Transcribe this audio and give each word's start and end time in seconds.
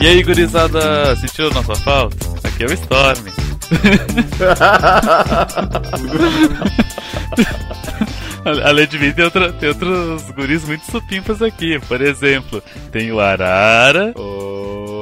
E 0.00 0.06
aí, 0.06 0.22
gurizada, 0.22 1.16
sentiu 1.16 1.50
nossa 1.50 1.74
falta? 1.76 2.16
Aqui 2.44 2.62
é 2.62 2.66
o 2.66 2.72
Storm. 2.72 3.24
Além 8.64 8.86
de 8.86 8.98
mim, 8.98 9.12
tem, 9.12 9.24
outra, 9.24 9.52
tem 9.52 9.68
outros 9.68 10.30
guris 10.30 10.64
muito 10.64 10.90
supimpas 10.90 11.42
aqui. 11.42 11.78
Por 11.80 12.00
exemplo, 12.00 12.62
tem 12.92 13.12
o 13.12 13.20
Arara. 13.20 14.14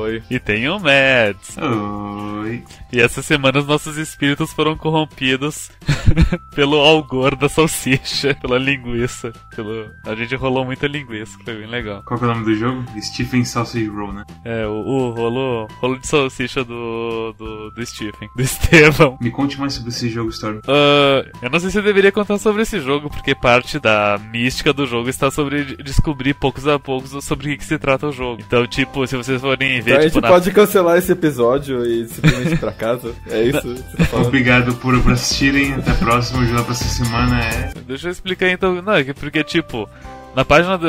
Oi. 0.06 0.22
E 0.30 0.38
tem 0.38 0.68
o 0.68 0.78
Mads. 0.78 1.56
Oi. 1.58 2.62
E 2.92 3.00
essa 3.00 3.22
semana 3.22 3.58
os 3.58 3.66
nossos 3.66 3.96
espíritos 3.96 4.52
foram 4.52 4.76
corrompidos 4.76 5.68
pelo 6.54 6.76
algor 6.76 7.34
da 7.34 7.48
salsicha, 7.48 8.32
pela 8.40 8.56
linguiça. 8.56 9.32
Pelo... 9.54 9.90
A 10.04 10.14
gente 10.14 10.36
rolou 10.36 10.64
muita 10.64 10.86
linguiça, 10.86 11.36
foi 11.44 11.56
bem 11.56 11.66
legal. 11.66 12.04
Qual 12.04 12.18
que 12.18 12.24
é 12.24 12.28
o 12.28 12.32
nome 12.32 12.44
do 12.44 12.54
jogo? 12.54 12.84
Stephen 13.00 13.44
Sausage 13.44 13.88
Roll, 13.88 14.12
né? 14.12 14.24
É, 14.44 14.64
o, 14.64 14.74
o 14.74 15.10
rolo, 15.10 15.66
rolo 15.80 15.98
de 15.98 16.06
salsicha 16.06 16.62
do, 16.62 17.34
do, 17.36 17.70
do 17.72 17.86
Stephen, 17.86 18.28
do 18.36 18.42
Estevão. 18.42 19.18
Me 19.20 19.32
conte 19.32 19.58
mais 19.58 19.74
sobre 19.74 19.90
esse 19.90 20.08
jogo, 20.08 20.30
Storm. 20.30 20.58
Uh, 20.58 21.28
eu 21.42 21.50
não 21.50 21.58
sei 21.58 21.70
se 21.70 21.78
eu 21.78 21.82
deveria 21.82 22.12
contar 22.12 22.38
sobre 22.38 22.62
esse 22.62 22.78
jogo, 22.80 23.10
porque 23.10 23.34
parte 23.34 23.80
da 23.80 24.20
mística 24.30 24.72
do 24.72 24.86
jogo 24.86 25.08
está 25.08 25.32
sobre 25.32 25.76
descobrir 25.82 26.34
poucos 26.34 26.68
a 26.68 26.78
poucos 26.78 27.24
sobre 27.24 27.46
o 27.46 27.50
que, 27.50 27.56
que 27.58 27.64
se 27.64 27.76
trata 27.76 28.06
o 28.06 28.12
jogo. 28.12 28.40
Então, 28.46 28.64
tipo, 28.68 29.04
se 29.04 29.16
vocês 29.16 29.40
forem 29.40 29.80
ver. 29.80 29.95
A 29.96 30.00
tipo, 30.00 30.14
gente 30.14 30.22
na... 30.22 30.28
pode 30.28 30.50
cancelar 30.50 30.96
esse 30.98 31.12
episódio 31.12 31.84
e 31.84 32.06
simplesmente 32.08 32.54
ir 32.54 32.58
pra 32.58 32.72
casa. 32.72 33.14
É 33.28 33.42
isso 33.44 33.74
tá. 34.10 34.16
Obrigado 34.18 34.74
por, 34.76 35.00
por 35.02 35.12
assistirem. 35.12 35.74
Até 35.74 35.90
a 35.90 35.94
próxima. 35.94 36.42
O 36.42 36.46
jogo 36.46 36.64
pra 36.64 36.72
essa 36.72 36.84
semana 36.84 37.40
é. 37.40 37.72
Deixa 37.86 38.08
eu 38.08 38.12
explicar 38.12 38.50
então. 38.50 38.80
Não, 38.82 38.94
é 38.94 39.04
que 39.04 39.14
porque, 39.14 39.42
tipo, 39.44 39.88
na 40.34 40.44
página 40.44 40.76
do, 40.78 40.86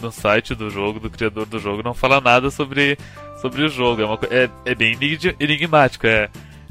do 0.00 0.10
site 0.10 0.54
do 0.54 0.70
jogo, 0.70 1.00
do 1.00 1.10
criador 1.10 1.46
do 1.46 1.58
jogo, 1.58 1.82
não 1.82 1.94
fala 1.94 2.20
nada 2.20 2.50
sobre, 2.50 2.98
sobre 3.40 3.62
o 3.64 3.68
jogo. 3.68 4.02
É, 4.02 4.04
uma, 4.04 4.18
é, 4.30 4.48
é 4.64 4.74
bem 4.74 4.92
enig- 4.94 5.36
enigmático. 5.38 6.06
É, 6.06 6.28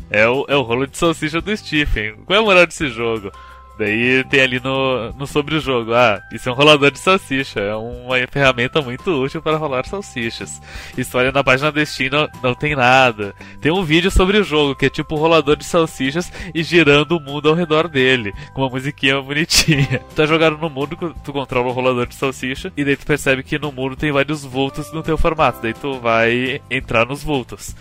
é, 0.09 0.27
o, 0.27 0.45
é 0.47 0.55
o 0.55 0.61
rolo 0.61 0.87
de 0.87 0.97
salsicha 0.97 1.41
do 1.41 1.55
Stephen. 1.55 2.15
Qual 2.25 2.37
é 2.37 2.41
a 2.41 2.45
moral 2.45 2.65
desse 2.67 2.89
jogo? 2.89 3.31
Daí 3.77 4.23
tem 4.25 4.41
ali 4.41 4.59
no, 4.59 5.11
no 5.13 5.25
sobre 5.25 5.55
o 5.55 5.59
jogo, 5.59 5.93
ah, 5.93 6.21
isso 6.31 6.47
é 6.47 6.51
um 6.51 6.55
rolador 6.55 6.91
de 6.91 6.99
salsicha, 6.99 7.59
é 7.59 7.75
uma 7.75 8.15
ferramenta 8.29 8.81
muito 8.81 9.09
útil 9.09 9.41
para 9.41 9.57
rolar 9.57 9.85
salsichas. 9.85 10.61
História 10.95 11.31
na 11.31 11.43
página 11.43 11.73
Steam 11.83 12.11
não, 12.11 12.29
não 12.41 12.55
tem 12.55 12.75
nada. 12.75 13.33
Tem 13.59 13.71
um 13.71 13.83
vídeo 13.83 14.11
sobre 14.11 14.37
o 14.37 14.43
jogo, 14.43 14.75
que 14.75 14.85
é 14.85 14.89
tipo 14.89 15.15
um 15.15 15.17
rolador 15.19 15.55
de 15.55 15.65
salsichas 15.65 16.31
e 16.53 16.61
girando 16.61 17.17
o 17.17 17.19
mundo 17.19 17.49
ao 17.49 17.55
redor 17.55 17.87
dele, 17.87 18.31
com 18.53 18.61
uma 18.61 18.69
musiquinha 18.69 19.19
bonitinha. 19.19 20.01
Tu 20.09 20.13
tá 20.15 20.25
jogando 20.27 20.59
no 20.59 20.69
mundo, 20.69 21.15
tu 21.23 21.33
controla 21.33 21.69
o 21.69 21.73
rolador 21.73 22.05
de 22.05 22.15
salsicha, 22.15 22.71
e 22.77 22.85
daí 22.85 22.95
tu 22.95 23.07
percebe 23.07 23.41
que 23.41 23.57
no 23.57 23.71
mundo 23.71 23.95
tem 23.95 24.11
vários 24.11 24.45
vultos 24.45 24.91
no 24.93 25.01
teu 25.01 25.17
formato, 25.17 25.61
daí 25.63 25.73
tu 25.73 25.99
vai 25.99 26.61
entrar 26.69 27.07
nos 27.07 27.23
vultos. 27.23 27.75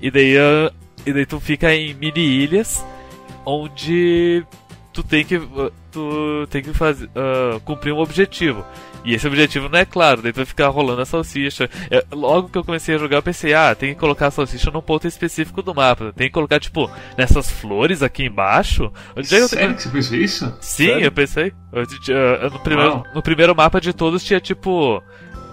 E 0.00 0.10
daí, 0.10 0.38
ah, 0.38 0.72
e 1.04 1.12
daí 1.12 1.26
tu 1.26 1.38
fica 1.38 1.74
em 1.74 1.92
mini 1.92 2.20
ilhas, 2.20 2.84
onde 3.44 4.42
tu 4.94 5.02
tem 5.02 5.24
que 5.24 5.36
uh, 5.36 5.70
tu 5.92 6.46
tem 6.48 6.62
que 6.62 6.72
fazer 6.72 7.06
uh, 7.08 7.60
cumprir 7.60 7.92
um 7.92 7.98
objetivo 7.98 8.64
e 9.04 9.12
esse 9.12 9.26
objetivo 9.26 9.68
não 9.68 9.78
é 9.78 9.84
claro 9.84 10.22
daí 10.22 10.32
tu 10.32 10.36
vai 10.36 10.44
ficar 10.46 10.68
rolando 10.68 11.02
a 11.02 11.04
salsicha 11.04 11.68
É, 11.90 12.02
logo 12.12 12.48
que 12.48 12.56
eu 12.56 12.64
comecei 12.64 12.94
a 12.94 12.98
jogar 12.98 13.18
eu 13.18 13.22
pensei 13.22 13.52
ah 13.52 13.74
tem 13.74 13.92
que 13.92 14.00
colocar 14.00 14.28
a 14.28 14.30
salsicha 14.30 14.70
num 14.70 14.80
ponto 14.80 15.06
específico 15.06 15.60
do 15.62 15.74
mapa 15.74 16.12
tem 16.16 16.28
que 16.28 16.32
colocar 16.32 16.58
tipo 16.60 16.90
nessas 17.18 17.50
flores 17.50 18.02
aqui 18.02 18.24
embaixo 18.24 18.90
onde 19.16 19.26
é 19.34 19.38
que 19.38 19.44
eu 19.44 19.48
tenho- 19.48 19.60
Sério 19.60 19.74
que 19.76 19.82
você 19.82 19.88
pensou 19.90 20.16
isso? 20.16 20.56
Sim, 20.60 20.86
Sério? 20.86 21.04
eu 21.06 21.12
pensei. 21.12 21.52
Eu, 21.72 21.86
tinha- 21.86 22.48
no, 22.50 22.60
primeiro, 22.60 22.90
Uau. 22.92 23.04
no 23.14 23.22
primeiro 23.22 23.54
mapa 23.54 23.80
de 23.80 23.92
todos 23.92 24.22
tinha 24.24 24.40
tipo. 24.40 25.02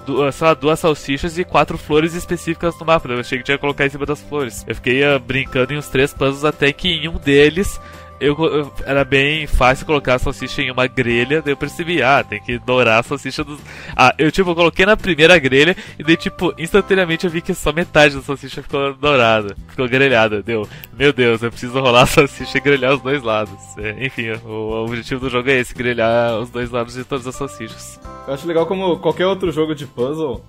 Du, 0.05 0.31
sei 0.31 0.47
lá, 0.47 0.53
duas 0.55 0.79
salsichas 0.79 1.37
e 1.37 1.43
quatro 1.43 1.77
flores 1.77 2.15
específicas 2.15 2.77
no 2.79 2.85
mapa. 2.87 3.07
Eu 3.07 3.19
achei 3.19 3.37
que 3.37 3.43
tinha 3.43 3.55
que 3.57 3.61
colocar 3.61 3.85
em 3.85 3.89
cima 3.89 4.03
das 4.05 4.19
flores. 4.21 4.63
Eu 4.67 4.73
fiquei 4.73 5.03
ah, 5.03 5.19
brincando 5.19 5.73
em 5.73 5.77
uns 5.77 5.89
três 5.89 6.11
puzzles 6.11 6.43
até 6.43 6.71
que 6.73 6.87
em 6.89 7.07
um 7.07 7.17
deles. 7.17 7.79
Eu, 8.21 8.37
eu- 8.39 8.71
era 8.85 9.03
bem 9.03 9.47
fácil 9.47 9.85
colocar 9.85 10.15
a 10.15 10.19
salsicha 10.19 10.61
em 10.61 10.69
uma 10.71 10.85
grelha, 10.87 11.41
daí 11.41 11.53
eu 11.53 11.57
percebi, 11.57 12.03
ah, 12.03 12.23
tem 12.23 12.39
que 12.39 12.59
dourar 12.59 12.99
a 12.99 13.03
salsicha 13.03 13.43
dos. 13.43 13.59
Ah, 13.97 14.13
eu 14.17 14.31
tipo, 14.31 14.53
coloquei 14.53 14.85
na 14.85 14.95
primeira 14.95 15.37
grelha 15.39 15.75
e 15.97 16.03
daí, 16.03 16.15
tipo, 16.15 16.53
instantaneamente 16.57 17.25
eu 17.25 17.31
vi 17.31 17.41
que 17.41 17.53
só 17.53 17.73
metade 17.73 18.15
da 18.15 18.21
salsicha 18.21 18.61
ficou 18.61 18.93
dourada, 18.93 19.55
ficou 19.69 19.87
grelhada. 19.89 20.41
Deu, 20.43 20.67
meu 20.97 21.11
Deus, 21.11 21.41
eu 21.41 21.49
preciso 21.51 21.79
rolar 21.79 22.03
a 22.03 22.05
salsicha 22.05 22.57
e 22.57 22.61
grelhar 22.61 22.93
os 22.93 23.01
dois 23.01 23.23
lados. 23.23 23.53
É, 23.77 24.05
enfim, 24.05 24.29
o, 24.45 24.49
o 24.49 24.85
objetivo 24.85 25.21
do 25.21 25.29
jogo 25.29 25.49
é 25.49 25.57
esse, 25.59 25.73
grelhar 25.73 26.37
os 26.39 26.49
dois 26.51 26.69
lados 26.69 26.93
de 26.93 27.03
todas 27.03 27.25
as 27.25 27.35
salsichas. 27.35 27.99
Eu 28.27 28.33
acho 28.35 28.47
legal 28.47 28.65
como 28.67 28.97
qualquer 28.99 29.25
outro 29.25 29.51
jogo 29.51 29.73
de 29.73 29.87
puzzle 29.87 30.45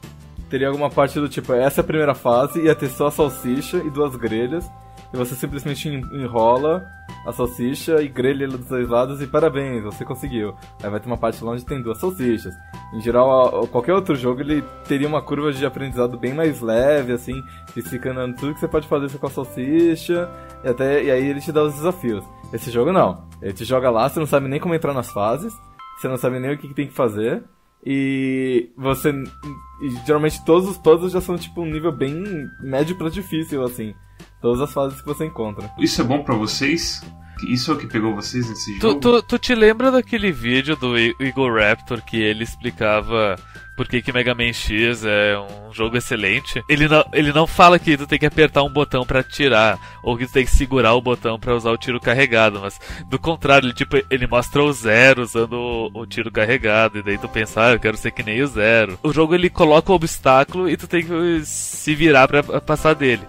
teria 0.51 0.69
alguma 0.69 0.91
parte 0.91 1.19
do 1.19 1.27
tipo, 1.31 1.55
essa 1.55 1.81
é 1.81 1.83
a 1.83 1.85
primeira 1.85 2.15
fase, 2.15 2.61
ia 2.61 2.75
ter 2.75 2.89
só 2.91 3.07
a 3.07 3.11
salsicha 3.11 3.79
e 3.79 3.89
duas 3.89 4.15
grelhas, 4.17 4.71
e 5.13 5.17
você 5.17 5.35
simplesmente 5.35 5.89
en- 5.89 6.23
enrola 6.23 6.85
a 7.27 7.33
salsicha 7.33 8.01
e 8.03 8.09
grelha 8.09 8.49
dos 8.49 8.67
dois 8.67 8.89
lados 8.89 9.21
e 9.23 9.27
parabéns, 9.27 9.83
você 9.85 10.05
conseguiu. 10.05 10.55
Aí 10.83 10.91
vai 10.91 10.99
ter 10.99 11.07
uma 11.07 11.17
parte 11.19 11.43
lá 11.45 11.53
onde 11.53 11.65
tem 11.65 11.81
duas 11.83 11.99
salsichas. 11.99 12.53
Em 12.93 13.01
geral, 13.01 13.67
qualquer 13.69 13.95
outro 13.95 14.15
jogo 14.17 14.41
ele 14.41 14.63
teria 14.89 15.07
uma 15.07 15.23
curva 15.23 15.53
de 15.53 15.65
aprendizado 15.65 16.19
bem 16.19 16.35
mais 16.35 16.61
leve, 16.61 17.13
assim, 17.13 17.41
explicando 17.77 18.35
tudo 18.37 18.55
que 18.55 18.61
você 18.61 18.69
pode 18.69 18.89
fazer 18.89 19.17
com 19.19 19.27
a 19.27 19.31
salsicha, 19.31 20.29
e, 20.65 20.69
até, 20.69 21.05
e 21.05 21.11
aí 21.11 21.25
ele 21.27 21.41
te 21.41 21.53
dá 21.53 21.63
os 21.63 21.75
desafios. 21.75 22.25
Esse 22.53 22.71
jogo 22.71 22.93
não. 22.93 23.25
Ele 23.41 23.53
te 23.53 23.65
joga 23.65 23.91
lá, 23.91 24.09
você 24.09 24.19
não 24.19 24.27
sabe 24.27 24.49
nem 24.49 24.61
como 24.61 24.75
entrar 24.75 24.93
nas 24.93 25.11
fases, 25.11 25.53
você 25.99 26.09
não 26.09 26.17
sabe 26.17 26.39
nem 26.41 26.53
o 26.53 26.59
que, 26.59 26.69
que 26.69 26.75
tem 26.75 26.87
que 26.89 26.95
fazer. 26.95 27.43
E 27.85 28.71
você. 28.77 29.11
e 29.11 29.91
geralmente 30.07 30.45
todos 30.45 30.69
os 30.69 30.79
puzzles 30.79 31.13
já 31.13 31.21
são 31.21 31.37
tipo 31.37 31.63
um 31.63 31.67
nível 31.67 31.91
bem 31.91 32.23
médio 32.61 32.97
pra 32.97 33.09
difícil, 33.09 33.63
assim. 33.65 33.93
Todas 34.43 34.61
as 34.61 34.73
fases 34.73 35.01
que 35.01 35.07
você 35.07 35.25
encontra. 35.25 35.71
Isso 35.79 36.01
é 36.01 36.05
bom 36.05 36.23
pra 36.23 36.35
vocês? 36.35 37.01
Isso 37.49 37.71
é 37.71 37.75
o 37.75 37.79
que 37.79 37.87
pegou 37.87 38.15
vocês 38.15 38.49
nesse 38.49 38.79
Tu, 38.79 38.89
jogo? 38.89 39.01
tu, 39.01 39.23
tu 39.23 39.39
te 39.39 39.55
lembra 39.55 39.91
daquele 39.91 40.31
vídeo 40.31 40.77
do 40.77 40.97
Eagle 40.99 41.55
Raptor 41.55 42.03
que 42.03 42.21
ele 42.21 42.45
explicava 42.45 43.37
por 43.77 43.89
que, 43.89 44.03
que 44.03 44.13
Mega 44.13 44.35
Man 44.35 44.53
X 44.53 45.03
é 45.05 45.37
um 45.39 45.73
jogo 45.73 45.97
excelente? 45.97 46.63
Ele 46.69 46.87
não, 46.87 47.05
ele 47.13 47.33
não 47.33 47.47
fala 47.47 47.79
que 47.79 47.97
tu 47.97 48.07
tem 48.07 48.19
que 48.19 48.27
apertar 48.27 48.63
um 48.63 48.69
botão 48.73 49.05
pra 49.05 49.21
atirar, 49.21 49.79
ou 50.03 50.17
que 50.17 50.27
tu 50.27 50.33
tem 50.33 50.45
que 50.45 50.51
segurar 50.51 50.95
o 50.95 51.01
botão 51.01 51.41
pra 51.41 51.55
usar 51.55 51.71
o 51.71 51.79
tiro 51.79 51.99
carregado, 51.99 52.61
mas 52.61 52.79
do 53.09 53.19
contrário, 53.19 53.67
ele, 53.67 53.75
tipo, 53.75 53.97
ele 54.11 54.27
mostra 54.27 54.63
o 54.63 54.73
zero 54.73 55.23
usando 55.23 55.55
o, 55.55 55.91
o 56.01 56.07
tiro 56.07 56.31
carregado, 56.31 56.99
e 56.99 57.03
daí 57.03 57.17
tu 57.17 57.29
pensa, 57.29 57.63
ah, 57.69 57.73
eu 57.73 57.81
quero 57.81 57.97
ser 57.97 58.11
que 58.11 58.23
nem 58.23 58.43
o 58.43 58.47
zero. 58.47 58.99
O 59.03 59.13
jogo 59.13 59.35
ele 59.35 59.49
coloca 59.49 59.91
o 59.91 59.95
obstáculo 59.95 60.69
e 60.69 60.77
tu 60.77 60.87
tem 60.87 61.03
que 61.05 61.41
se 61.45 61.95
virar 61.95 62.29
pra 62.29 62.43
passar 62.61 62.95
dele. 62.95 63.23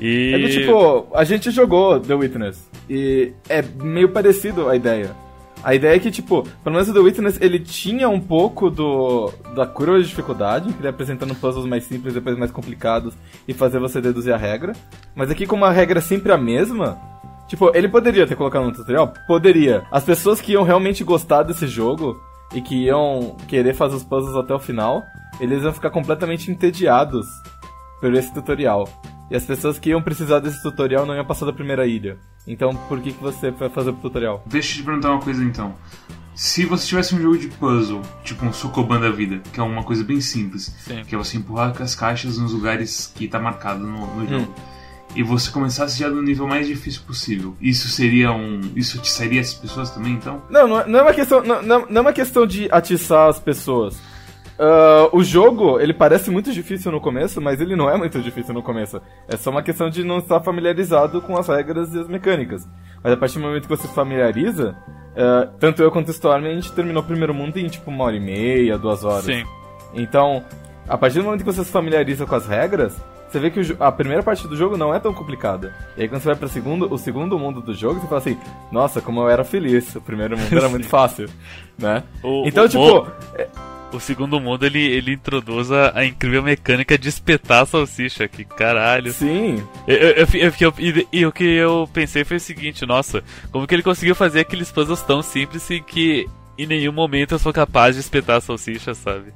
E... 0.00 0.32
É 0.34 0.38
do 0.38 0.48
tipo, 0.48 1.06
a 1.14 1.24
gente 1.24 1.50
jogou 1.50 2.00
The 2.00 2.14
Witness. 2.14 2.68
E 2.88 3.32
é 3.48 3.62
meio 3.62 4.08
parecido 4.08 4.68
a 4.68 4.74
ideia. 4.74 5.14
A 5.62 5.74
ideia 5.74 5.94
é 5.94 5.98
que, 5.98 6.10
tipo, 6.10 6.42
pelo 6.64 6.74
menos 6.74 6.88
o 6.88 6.94
The 6.94 7.00
Witness, 7.00 7.38
ele 7.40 7.58
tinha 7.58 8.08
um 8.08 8.18
pouco 8.18 8.70
do 8.70 9.30
da 9.54 9.66
curva 9.66 10.00
de 10.00 10.08
dificuldade, 10.08 10.70
ele 10.70 10.84
ia 10.84 10.90
apresentando 10.90 11.34
puzzles 11.34 11.66
mais 11.66 11.84
simples, 11.84 12.14
depois 12.14 12.38
mais 12.38 12.50
complicados, 12.50 13.14
e 13.46 13.52
fazer 13.52 13.78
você 13.78 14.00
deduzir 14.00 14.32
a 14.32 14.38
regra. 14.38 14.72
Mas 15.14 15.30
aqui, 15.30 15.46
como 15.46 15.66
a 15.66 15.70
regra 15.70 15.98
é 15.98 16.02
sempre 16.02 16.32
a 16.32 16.38
mesma, 16.38 16.98
tipo, 17.46 17.70
ele 17.76 17.88
poderia 17.90 18.26
ter 18.26 18.36
colocado 18.36 18.64
no 18.64 18.72
tutorial? 18.72 19.12
Poderia. 19.26 19.84
As 19.92 20.02
pessoas 20.02 20.40
que 20.40 20.52
iam 20.52 20.62
realmente 20.62 21.04
gostar 21.04 21.42
desse 21.42 21.66
jogo, 21.66 22.18
e 22.54 22.60
que 22.60 22.86
iam 22.86 23.36
querer 23.46 23.74
fazer 23.74 23.96
os 23.96 24.04
puzzles 24.04 24.36
até 24.36 24.54
o 24.54 24.58
final, 24.58 25.04
eles 25.40 25.62
iam 25.62 25.72
ficar 25.72 25.90
completamente 25.90 26.50
entediados 26.50 27.26
por 28.00 28.12
esse 28.14 28.32
tutorial. 28.32 28.88
E 29.30 29.36
as 29.36 29.44
pessoas 29.44 29.78
que 29.78 29.90
iam 29.90 30.02
precisar 30.02 30.40
desse 30.40 30.60
tutorial 30.62 31.06
não 31.06 31.14
iam 31.14 31.24
passar 31.24 31.46
da 31.46 31.52
primeira 31.52 31.86
ilha. 31.86 32.18
Então, 32.46 32.74
por 32.88 33.00
que, 33.00 33.12
que 33.12 33.22
você 33.22 33.50
vai 33.50 33.68
fazer 33.68 33.90
o 33.90 33.92
tutorial? 33.94 34.42
Deixa 34.46 34.72
eu 34.72 34.76
te 34.78 34.82
perguntar 34.82 35.10
uma 35.12 35.20
coisa 35.20 35.44
então. 35.44 35.74
Se 36.34 36.64
você 36.64 36.86
tivesse 36.86 37.14
um 37.14 37.20
jogo 37.20 37.36
de 37.38 37.48
puzzle, 37.48 38.00
tipo 38.24 38.44
um 38.46 38.52
Sokoban 38.52 38.98
da 38.98 39.10
vida, 39.10 39.40
que 39.52 39.60
é 39.60 39.62
uma 39.62 39.82
coisa 39.84 40.02
bem 40.02 40.20
simples, 40.20 40.74
Sim. 40.84 41.02
que 41.04 41.14
é 41.14 41.18
você 41.18 41.36
empurrar 41.36 41.74
as 41.80 41.94
caixas 41.94 42.38
nos 42.38 42.52
lugares 42.52 43.12
que 43.14 43.28
tá 43.28 43.38
marcado 43.38 43.80
no, 43.86 44.06
no 44.16 44.26
jogo, 44.28 44.54
e 45.14 45.22
você 45.22 45.50
começasse 45.50 45.98
já 45.98 46.08
do 46.08 46.22
nível 46.22 46.46
mais 46.46 46.66
difícil 46.66 47.02
possível, 47.06 47.54
isso 47.60 47.88
seria 47.88 48.32
um. 48.32 48.60
Isso 48.74 48.98
te 49.00 49.10
sairia 49.10 49.40
as 49.40 49.52
pessoas 49.52 49.90
também 49.90 50.12
então? 50.14 50.40
Não, 50.48 50.66
não 50.66 50.80
é, 50.80 50.86
não 50.86 50.98
é 51.00 51.02
uma 51.02 51.12
questão, 51.14 51.42
não- 51.42 51.62
não 51.62 51.86
é 51.88 52.00
uma 52.00 52.12
questão 52.12 52.46
de 52.46 52.68
atiçar 52.72 53.28
as 53.28 53.38
pessoas. 53.38 53.98
Ah, 54.62 55.08
o 55.12 55.24
jogo, 55.24 55.80
ele 55.80 55.94
parece 55.94 56.30
muito 56.30 56.52
difícil 56.52 56.92
no 56.92 57.00
começo, 57.00 57.40
mas 57.40 57.60
ele 57.62 57.74
não 57.74 57.88
é 57.88 57.96
muito 57.96 58.20
difícil 58.20 58.52
no 58.52 58.62
começo. 58.62 59.00
É 59.26 59.34
só 59.36 59.50
uma 59.50 59.62
questão 59.62 59.88
de 59.88 60.04
não 60.04 60.18
estar 60.18 60.38
familiarizado 60.40 61.22
com 61.22 61.34
as 61.38 61.48
regras 61.48 61.94
e 61.94 61.98
as 61.98 62.06
mecânicas. 62.08 62.68
Mas 63.02 63.12
a 63.14 63.16
partir 63.16 63.38
do 63.38 63.46
momento 63.46 63.62
que 63.62 63.68
você 63.74 63.88
se 63.88 63.94
familiariza, 63.94 64.76
ah, 65.16 65.48
tanto 65.58 65.82
eu 65.82 65.90
quanto 65.90 66.08
o 66.08 66.10
Storm, 66.10 66.44
a 66.44 66.50
gente 66.52 66.70
terminou 66.72 67.02
o 67.02 67.06
primeiro 67.06 67.32
mundo 67.32 67.56
em 67.58 67.68
tipo 67.68 67.90
uma 67.90 68.04
hora 68.04 68.16
e 68.16 68.20
meia, 68.20 68.76
duas 68.76 69.02
horas. 69.02 69.24
Sim. 69.24 69.44
Então, 69.94 70.44
a 70.86 70.98
partir 70.98 71.20
do 71.20 71.24
momento 71.24 71.40
que 71.40 71.46
você 71.52 71.64
se 71.64 71.72
familiariza 71.72 72.26
com 72.26 72.34
as 72.34 72.46
regras, 72.46 73.02
você 73.30 73.38
vê 73.40 73.50
que 73.50 73.60
a 73.80 73.90
primeira 73.90 74.22
parte 74.22 74.46
do 74.46 74.56
jogo 74.56 74.76
não 74.76 74.94
é 74.94 74.98
tão 75.00 75.14
complicada. 75.14 75.74
E 75.96 76.02
aí 76.02 76.08
quando 76.08 76.20
você 76.20 76.28
vai 76.28 76.36
para 76.36 76.48
segundo, 76.48 76.92
o 76.92 76.98
segundo 76.98 77.38
mundo 77.38 77.62
do 77.62 77.72
jogo, 77.72 77.98
você 77.98 78.06
fala 78.08 78.18
assim, 78.18 78.36
nossa, 78.70 79.00
como 79.00 79.20
eu 79.22 79.28
era 79.30 79.42
feliz. 79.42 79.94
O 79.96 80.00
primeiro 80.02 80.36
mundo 80.36 80.54
era 80.54 80.68
muito 80.68 80.86
fácil, 80.86 81.30
né? 81.78 82.02
O- 82.22 82.42
então, 82.46 82.64
o 82.64 82.68
tipo, 82.68 83.06
é, 83.36 83.48
o 83.92 84.00
segundo 84.00 84.40
mundo 84.40 84.64
ele, 84.64 84.80
ele 84.80 85.12
introduz 85.12 85.70
a, 85.70 85.98
a, 85.98 86.04
incrível 86.04 86.42
mecânica 86.42 86.96
de 86.96 87.08
espetar 87.08 87.62
a 87.62 87.66
salsicha, 87.66 88.28
que 88.28 88.44
caralho. 88.44 89.12
Sim. 89.12 89.62
Eu, 89.86 89.96
eu, 89.96 90.26
eu, 90.34 90.52
eu 90.60 90.74
e, 90.78 91.08
e, 91.12 91.26
o 91.26 91.32
que 91.32 91.44
eu 91.44 91.88
pensei 91.92 92.24
foi 92.24 92.36
o 92.36 92.40
seguinte, 92.40 92.86
nossa, 92.86 93.22
como 93.50 93.66
que 93.66 93.74
ele 93.74 93.82
conseguiu 93.82 94.14
fazer 94.14 94.40
aqueles 94.40 94.70
puzzles 94.70 95.02
tão 95.02 95.22
simples 95.22 95.68
e 95.70 95.80
que 95.80 96.26
em 96.58 96.66
nenhum 96.66 96.92
momento 96.92 97.32
eu 97.32 97.38
sou 97.38 97.52
capaz 97.52 97.96
de 97.96 98.00
espetar 98.00 98.36
a 98.36 98.40
salsicha, 98.40 98.94
sabe? 98.94 99.32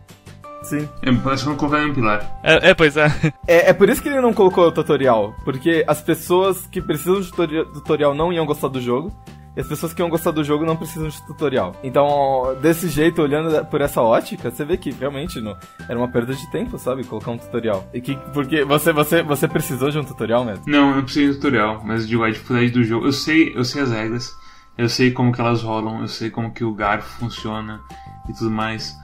Sim. 0.65 0.89
É, 1.03 1.13
parece 1.13 1.45
que 1.45 1.51
não 1.51 1.57
colocar 1.57 1.79
nenhum 1.81 1.95
pilar. 1.95 2.41
É, 2.43 2.71
é 2.71 2.75
pois 2.75 2.97
é. 2.97 3.07
é. 3.47 3.71
É 3.71 3.73
por 3.73 3.89
isso 3.89 4.03
que 4.03 4.09
ele 4.09 4.21
não 4.21 4.33
colocou 4.33 4.67
o 4.67 4.73
tutorial. 4.73 5.35
Porque 5.45 5.85
as 5.87 6.01
pessoas 6.01 6.67
que 6.67 6.81
precisam 6.81 7.21
de 7.21 7.31
tutorial 7.31 8.15
não 8.15 8.33
iam 8.33 8.47
gostar 8.47 8.69
do 8.69 8.81
jogo. 8.81 9.13
E 9.57 9.61
as 9.61 9.69
pessoas 9.69 9.95
que 9.95 10.03
iam 10.03 10.09
gostar 10.09 10.33
do 10.33 10.43
jogo 10.43 10.65
não 10.65 10.77
precisam 10.77 11.09
de 11.09 11.23
tutorial. 11.27 11.77
Então, 11.83 12.57
desse 12.61 12.89
jeito, 12.89 13.23
olhando 13.23 13.65
por 13.67 13.81
essa 13.81 14.03
ótica, 14.03 14.51
você 14.51 14.65
vê 14.65 14.77
que 14.77 14.91
realmente 14.91 15.41
não, 15.41 15.57
era 15.89 15.97
uma 15.99 16.09
perda 16.09 16.35
de 16.35 16.51
tempo, 16.51 16.79
sabe? 16.79 17.05
Colocar 17.05 17.31
um 17.31 17.39
tutorial. 17.39 17.89
E 17.95 18.01
que, 18.01 18.17
porque 18.33 18.65
você, 18.65 18.93
você, 18.93 19.23
você 19.23 19.47
precisou 19.47 19.91
de 19.91 19.99
um 19.99 20.05
tutorial 20.05 20.45
mesmo? 20.45 20.65
Não, 20.67 20.91
eu 20.91 20.97
não 20.97 21.03
precisei 21.03 21.29
de 21.29 21.35
tutorial, 21.37 21.81
mas 21.85 22.09
de 22.09 22.17
dificuldade 22.17 22.71
do 22.71 22.83
jogo. 22.83 23.07
Eu 23.07 23.13
sei, 23.13 23.53
eu 23.55 23.65
sei 23.65 23.83
as 23.83 23.91
regras, 23.91 24.37
eu 24.77 24.89
sei 24.89 25.13
como 25.13 25.33
que 25.33 25.41
elas 25.41 25.63
rolam, 25.63 26.01
eu 26.01 26.09
sei 26.09 26.31
como 26.31 26.53
que 26.53 26.65
o 26.65 26.75
garfo 26.75 27.19
funciona 27.19 27.81
e 28.29 28.33
tudo 28.33 28.51
mais. 28.51 28.97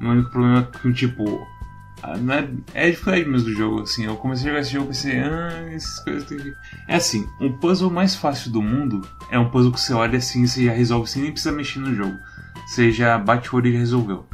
O 0.00 0.06
único 0.06 0.30
problema 0.30 0.60
é 0.60 0.78
que, 0.78 0.92
tipo, 0.92 1.46
não 2.20 2.34
é, 2.34 2.48
é 2.74 2.90
dificuldade 2.90 3.28
mesmo 3.28 3.48
do 3.48 3.54
jogo, 3.54 3.82
assim. 3.82 4.04
Eu 4.04 4.16
comecei 4.16 4.46
a 4.46 4.48
jogar 4.50 4.60
esse 4.60 4.72
jogo 4.72 4.84
e 4.84 4.88
pensei, 4.88 5.18
ah, 5.20 5.72
essas 5.72 5.98
coisas 6.00 6.24
tem 6.24 6.38
que. 6.38 6.52
É 6.86 6.96
assim, 6.96 7.26
o 7.40 7.50
puzzle 7.54 7.90
mais 7.90 8.14
fácil 8.14 8.50
do 8.50 8.62
mundo 8.62 9.06
é 9.30 9.38
um 9.38 9.50
puzzle 9.50 9.72
que 9.72 9.80
você 9.80 9.92
olha 9.92 10.18
assim 10.18 10.42
e 10.42 10.48
você 10.48 10.64
já 10.64 10.72
resolve 10.72 11.10
sem 11.10 11.22
nem 11.22 11.32
precisar 11.32 11.52
mexer 11.52 11.80
no 11.80 11.94
jogo. 11.94 12.16
Você 12.66 12.92
já 12.92 13.18
bate 13.18 13.52
o 13.52 13.56
olho 13.56 13.68
e 13.68 13.76
resolveu. 13.76 14.26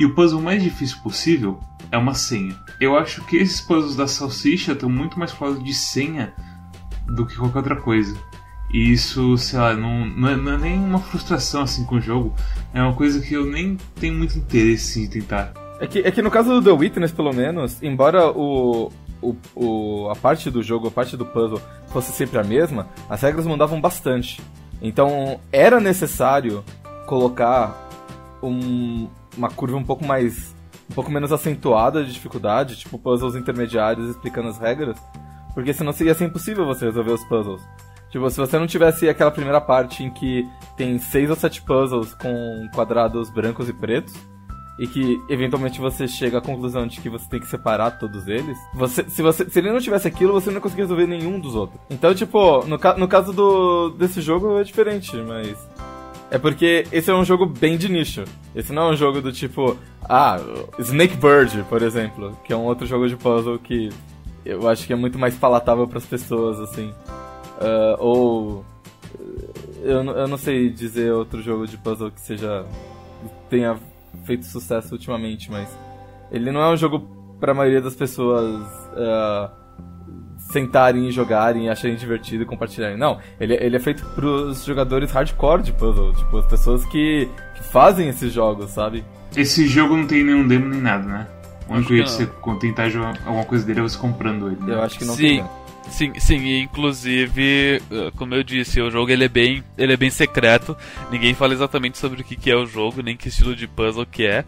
E 0.00 0.06
o 0.06 0.14
puzzle 0.14 0.40
mais 0.40 0.62
difícil 0.62 0.98
possível 0.98 1.60
é 1.90 1.98
uma 1.98 2.14
senha. 2.14 2.56
Eu 2.80 2.96
acho 2.96 3.24
que 3.24 3.36
esses 3.36 3.60
puzzles 3.60 3.96
da 3.96 4.06
salsicha 4.06 4.72
estão 4.72 4.88
muito 4.88 5.18
mais 5.18 5.32
próximos 5.32 5.64
de 5.64 5.74
senha 5.74 6.32
do 7.06 7.26
que 7.26 7.36
qualquer 7.36 7.58
outra 7.58 7.76
coisa. 7.76 8.16
E 8.70 8.92
isso, 8.92 9.36
sei 9.38 9.58
lá, 9.58 9.74
não, 9.74 10.06
não, 10.06 10.28
é, 10.28 10.36
não 10.36 10.52
é 10.52 10.58
nem 10.58 10.78
uma 10.78 10.98
frustração 10.98 11.62
assim 11.62 11.84
com 11.84 11.96
o 11.96 12.00
jogo. 12.00 12.34
É 12.72 12.82
uma 12.82 12.94
coisa 12.94 13.20
que 13.20 13.34
eu 13.34 13.46
nem 13.46 13.76
tenho 13.98 14.14
muito 14.14 14.36
interesse 14.38 15.02
em 15.02 15.08
tentar. 15.08 15.52
É 15.80 15.86
que, 15.86 16.00
é 16.00 16.10
que 16.10 16.22
no 16.22 16.30
caso 16.30 16.60
do 16.60 16.62
The 16.62 16.76
Witness, 16.76 17.12
pelo 17.12 17.32
menos, 17.32 17.82
embora 17.82 18.30
o, 18.30 18.90
o, 19.22 19.36
o, 19.54 20.10
a 20.10 20.16
parte 20.16 20.50
do 20.50 20.62
jogo, 20.62 20.88
a 20.88 20.90
parte 20.90 21.16
do 21.16 21.24
puzzle 21.24 21.60
fosse 21.88 22.12
sempre 22.12 22.38
a 22.38 22.44
mesma, 22.44 22.88
as 23.08 23.20
regras 23.22 23.46
mudavam 23.46 23.80
bastante. 23.80 24.40
Então 24.82 25.40
era 25.52 25.80
necessário 25.80 26.64
colocar 27.06 27.88
um, 28.42 29.08
uma 29.36 29.50
curva 29.50 29.76
um 29.76 29.84
pouco 29.84 30.04
mais. 30.04 30.54
um 30.90 30.94
pouco 30.94 31.10
menos 31.10 31.32
acentuada 31.32 32.04
de 32.04 32.12
dificuldade, 32.12 32.76
tipo 32.76 32.98
puzzles 32.98 33.36
intermediários 33.36 34.10
explicando 34.10 34.48
as 34.48 34.58
regras, 34.58 34.98
porque 35.54 35.72
senão 35.72 35.92
seria 35.92 36.14
ser 36.14 36.24
impossível 36.24 36.66
você 36.66 36.86
resolver 36.86 37.12
os 37.12 37.24
puzzles. 37.24 37.62
Tipo, 38.10 38.28
se 38.30 38.38
você 38.38 38.58
não 38.58 38.66
tivesse 38.66 39.08
aquela 39.08 39.30
primeira 39.30 39.60
parte 39.60 40.02
em 40.02 40.10
que 40.10 40.48
tem 40.76 40.98
seis 40.98 41.28
ou 41.28 41.36
sete 41.36 41.60
puzzles 41.60 42.14
com 42.14 42.68
quadrados 42.74 43.28
brancos 43.28 43.68
e 43.68 43.72
pretos, 43.72 44.14
e 44.78 44.86
que 44.86 45.20
eventualmente 45.28 45.80
você 45.80 46.06
chega 46.06 46.38
à 46.38 46.40
conclusão 46.40 46.86
de 46.86 47.00
que 47.00 47.08
você 47.08 47.28
tem 47.28 47.40
que 47.40 47.48
separar 47.48 47.98
todos 47.98 48.28
eles, 48.28 48.56
você, 48.72 49.04
se, 49.08 49.22
você, 49.22 49.48
se 49.48 49.58
ele 49.58 49.72
não 49.72 49.80
tivesse 49.80 50.06
aquilo, 50.06 50.32
você 50.32 50.50
não 50.50 50.60
conseguia 50.60 50.84
resolver 50.84 51.06
nenhum 51.06 51.40
dos 51.40 51.54
outros. 51.54 51.80
Então, 51.90 52.14
tipo, 52.14 52.64
no, 52.64 52.78
no 52.96 53.08
caso 53.08 53.32
do, 53.32 53.90
desse 53.90 54.20
jogo 54.20 54.58
é 54.58 54.62
diferente, 54.62 55.16
mas. 55.16 55.56
É 56.30 56.36
porque 56.36 56.86
esse 56.92 57.10
é 57.10 57.14
um 57.14 57.24
jogo 57.24 57.46
bem 57.46 57.78
de 57.78 57.88
nicho. 57.88 58.22
Esse 58.54 58.70
não 58.70 58.88
é 58.88 58.90
um 58.92 58.96
jogo 58.96 59.20
do 59.20 59.32
tipo. 59.32 59.78
Ah, 60.02 60.38
Snake 60.78 61.16
Bird, 61.16 61.64
por 61.70 61.82
exemplo, 61.82 62.38
que 62.44 62.52
é 62.52 62.56
um 62.56 62.64
outro 62.64 62.86
jogo 62.86 63.08
de 63.08 63.16
puzzle 63.16 63.58
que 63.58 63.88
eu 64.44 64.68
acho 64.68 64.86
que 64.86 64.92
é 64.92 64.96
muito 64.96 65.18
mais 65.18 65.34
palatável 65.36 65.88
para 65.88 65.98
as 65.98 66.06
pessoas, 66.06 66.60
assim. 66.60 66.90
Uh, 67.60 67.96
ou. 67.98 68.64
Eu, 69.82 70.04
eu 70.04 70.28
não 70.28 70.36
sei 70.36 70.68
dizer 70.68 71.12
outro 71.12 71.42
jogo 71.42 71.66
de 71.66 71.78
puzzle 71.78 72.10
que 72.10 72.20
seja. 72.20 72.66
tenha 73.48 73.78
feito 74.24 74.46
sucesso 74.46 74.94
ultimamente, 74.94 75.50
mas. 75.50 75.68
Ele 76.30 76.52
não 76.52 76.60
é 76.60 76.70
um 76.72 76.76
jogo 76.76 77.00
para 77.40 77.52
a 77.52 77.54
maioria 77.54 77.80
das 77.80 77.94
pessoas. 77.94 78.60
Uh, 78.92 79.58
sentarem 80.50 81.08
e 81.08 81.12
jogarem 81.12 81.66
e 81.66 81.68
acharem 81.68 81.96
divertido 81.96 82.42
e 82.42 82.46
compartilharem. 82.46 82.96
Não, 82.96 83.18
ele, 83.38 83.54
ele 83.54 83.76
é 83.76 83.78
feito 83.78 84.04
pros 84.14 84.64
jogadores 84.64 85.10
hardcore 85.10 85.62
de 85.62 85.72
puzzle, 85.72 86.14
tipo, 86.14 86.38
as 86.38 86.46
pessoas 86.46 86.84
que, 86.86 87.28
que 87.54 87.62
fazem 87.64 88.08
esses 88.08 88.32
jogos, 88.32 88.70
sabe? 88.70 89.04
Esse 89.36 89.66
jogo 89.66 89.96
não 89.96 90.06
tem 90.06 90.24
nenhum 90.24 90.46
demo 90.46 90.66
nem 90.66 90.80
nada, 90.80 91.06
né? 91.06 91.26
O 91.68 91.74
único 91.74 91.90
jeito 91.90 92.06
de 92.06 92.12
você 92.12 92.28
tentar 92.58 92.88
jogar 92.88 93.18
alguma 93.26 93.44
coisa 93.44 93.64
dele 93.64 93.80
é 93.80 93.82
você 93.82 93.98
comprando 93.98 94.48
ele. 94.48 94.60
Né? 94.62 94.74
Eu 94.74 94.82
acho 94.82 94.98
que 94.98 95.04
não 95.04 95.14
Sim. 95.14 95.22
tem. 95.22 95.44
Sim, 95.90 96.12
sim, 96.18 96.60
inclusive, 96.60 97.82
eh, 97.90 98.10
como 98.16 98.34
eu 98.34 98.42
disse, 98.42 98.80
o 98.80 98.90
jogo 98.90 99.10
ele 99.10 99.24
é 99.24 99.28
bem, 99.28 99.64
ele 99.76 99.92
é 99.92 99.96
bem 99.96 100.10
secreto. 100.10 100.76
Ninguém 101.10 101.34
fala 101.34 101.52
exatamente 101.52 101.98
sobre 101.98 102.20
o 102.20 102.24
que, 102.24 102.36
que 102.36 102.50
é 102.50 102.56
o 102.56 102.66
jogo, 102.66 103.02
nem 103.02 103.16
que 103.16 103.28
estilo 103.28 103.56
de 103.56 103.66
puzzle 103.66 104.06
que 104.06 104.26
é. 104.26 104.44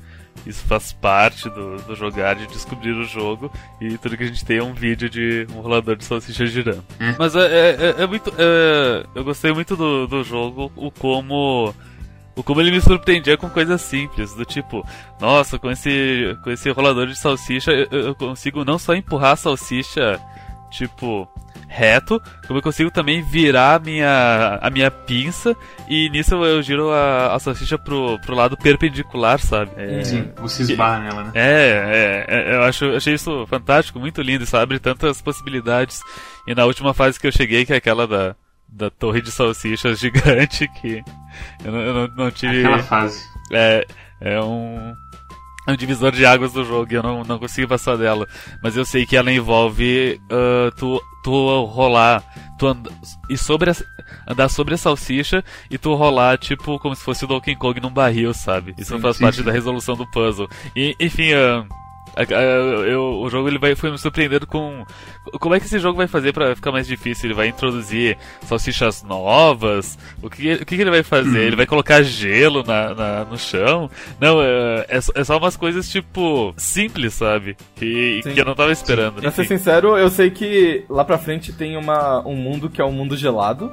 Isso 0.47 0.65
faz 0.65 0.93
parte 0.93 1.49
do, 1.51 1.77
do 1.83 1.95
jogar, 1.95 2.35
de 2.35 2.47
descobrir 2.47 2.93
o 2.93 3.05
jogo. 3.05 3.53
E 3.81 3.99
tudo 3.99 4.17
que 4.17 4.25
a 4.25 4.27
gente 4.27 4.45
tem 4.45 4.59
é 4.59 4.63
um 4.63 4.73
vídeo 4.73 5.09
de 5.11 5.47
um 5.55 5.61
rolador 5.61 5.97
de 5.97 6.05
salsicha 6.05 6.47
girando. 6.47 6.85
Hum. 7.01 7.15
Mas 7.19 7.35
é, 7.37 7.41
é, 7.41 7.77
é, 7.99 8.03
é 8.03 8.07
muito. 8.07 8.33
É, 8.39 9.05
eu 9.15 9.25
gostei 9.25 9.53
muito 9.53 9.77
do, 9.77 10.07
do 10.07 10.25
jogo, 10.25 10.73
o 10.77 10.91
como. 10.91 11.75
O 12.37 12.43
como 12.43 12.61
ele 12.61 12.71
me 12.71 12.81
surpreendia 12.81 13.37
com 13.37 13.51
coisas 13.51 13.81
simples, 13.83 14.33
do 14.35 14.45
tipo, 14.45 14.87
nossa, 15.21 15.59
com 15.59 15.69
esse, 15.71 16.39
com 16.43 16.51
esse 16.51 16.71
rolador 16.71 17.09
de 17.09 17.19
salsicha 17.19 17.73
eu, 17.73 17.87
eu 17.91 18.15
consigo 18.15 18.65
não 18.65 18.79
só 18.79 18.95
empurrar 18.95 19.33
a 19.33 19.37
salsicha 19.37 20.19
tipo, 20.71 21.29
reto, 21.69 22.21
como 22.47 22.59
eu 22.59 22.63
consigo 22.63 22.91
também 22.91 23.23
virar 23.23 23.77
a 23.77 23.79
minha, 23.79 24.59
a 24.61 24.71
minha 24.71 24.91
pinça 24.91 25.57
e 25.89 26.11
nisso 26.11 26.35
eu 26.35 26.61
giro 26.63 26.91
a, 26.91 27.35
a 27.35 27.39
salsicha 27.39 27.79
pro, 27.79 28.19
pro 28.21 28.35
lado 28.35 28.57
perpendicular, 28.57 29.39
sabe? 29.39 29.71
É, 29.77 30.03
Sim, 30.03 30.31
você 30.37 30.63
esbarra 30.63 31.01
nela, 31.01 31.25
né? 31.25 31.31
É, 31.35 32.25
é, 32.29 32.53
é, 32.53 32.57
eu 32.57 32.63
acho, 32.65 32.87
achei 32.97 33.15
isso 33.15 33.47
fantástico, 33.47 34.01
muito 34.01 34.21
lindo, 34.21 34.45
isso 34.45 34.57
abre 34.57 34.79
tantas 34.79 35.23
possibilidades. 35.23 36.01
E 36.47 36.55
na 36.55 36.65
última 36.65 36.93
fase 36.93 37.21
que 37.21 37.27
eu 37.27 37.33
cheguei, 37.33 37.65
que 37.65 37.73
é 37.73 37.77
aquela 37.77 38.07
da, 38.07 38.35
da 38.69 38.91
torre 38.91 39.21
de 39.21 39.31
salsichas 39.31 39.99
gigante, 40.01 40.67
que 40.81 41.03
eu 41.65 41.73
não, 41.73 41.81
eu 41.81 41.95
não, 41.95 42.09
não 42.17 42.31
tive. 42.31 42.61
Aquela 42.61 42.83
fase. 42.83 43.23
É, 43.53 43.87
é 44.21 44.41
um 44.41 44.93
um 45.69 45.77
divisor 45.77 46.13
de 46.13 46.25
águas 46.27 46.53
do 46.53 46.65
jogo 46.65 46.93
e 46.93 46.97
eu 46.97 47.03
não, 47.03 47.23
não 47.23 47.39
consigo 47.39 47.69
passar 47.69 47.97
dela. 47.97 48.27
Mas 48.63 48.77
eu 48.77 48.85
sei 48.85 49.07
que 49.07 49.17
ela 49.17 49.31
envolve 49.31 50.21
uh, 50.25 50.75
tu, 50.77 51.01
tu 51.23 51.65
rolar, 51.65 52.23
tu 52.59 52.67
and, 52.67 52.83
e 53.29 53.37
sobre 53.37 53.71
a, 53.71 53.75
andar 54.27 54.49
sobre 54.49 54.75
a 54.75 54.79
salsicha 54.79 55.45
e 55.71 55.79
tu 55.79 55.95
rolar, 55.95 56.39
tipo, 56.39 56.79
como 56.79 56.95
se 56.95 57.05
fosse 57.05 57.25
o 57.25 57.29
Donkey 57.29 57.57
Kong 57.57 57.81
num 57.81 57.91
barril, 57.91 58.33
sabe? 58.35 58.75
Isso 58.79 58.95
sim, 58.95 59.01
faz 59.01 59.17
sim, 59.17 59.25
parte 59.25 59.39
sim. 59.39 59.45
da 59.45 59.53
resolução 59.53 59.97
do 59.97 60.11
puzzle. 60.11 60.49
E, 60.75 60.95
enfim, 61.01 61.33
uh, 61.35 61.67
eu, 62.29 63.21
o 63.21 63.31
jogo 63.31 63.49
ele 63.49 63.59
vai 63.59 63.75
foi 63.75 63.91
me 63.91 63.99
surpreendendo 63.99 64.47
com 64.47 64.85
como 65.39 65.55
é 65.55 65.61
que 65.61 65.67
esse 65.67 65.79
jogo 65.79 65.97
vai 65.97 66.07
fazer 66.07 66.33
para 66.33 66.55
ficar 66.55 66.73
mais 66.73 66.87
difícil. 66.87 67.29
Ele 67.29 67.35
vai 67.35 67.49
introduzir 67.49 68.17
salsichas 68.43 69.03
novas. 69.03 69.99
O 70.23 70.29
que, 70.29 70.55
o 70.55 70.67
que, 70.67 70.75
ele 70.75 70.91
vai 70.91 71.03
fazer? 71.03 71.41
Ele 71.41 71.57
vai 71.57 71.67
colocar 71.67 72.03
gelo 72.03 72.63
na, 72.63 72.95
na 72.95 73.25
no 73.25 73.39
chão? 73.39 73.91
Não, 74.21 74.43
é, 74.43 74.87
é, 74.89 74.99
é, 75.15 75.25
só 75.25 75.39
umas 75.39 75.57
coisas 75.57 75.89
tipo 75.89 76.55
simples, 76.57 77.15
sabe? 77.15 77.57
Que, 77.77 78.21
que 78.23 78.41
eu 78.41 78.45
não 78.45 78.55
tava 78.55 78.73
esperando. 78.73 79.21
Pra 79.21 79.31
ser 79.31 79.47
sincero, 79.47 79.97
eu 79.97 80.11
sei 80.11 80.31
que 80.31 80.85
lá 80.89 81.05
pra 81.05 81.19
frente 81.19 81.53
tem 81.53 81.77
uma, 81.77 82.27
um 82.27 82.37
mundo 82.37 82.69
que 82.69 82.81
é 82.81 82.85
um 82.85 82.93
mundo 82.93 83.17
gelado. 83.17 83.71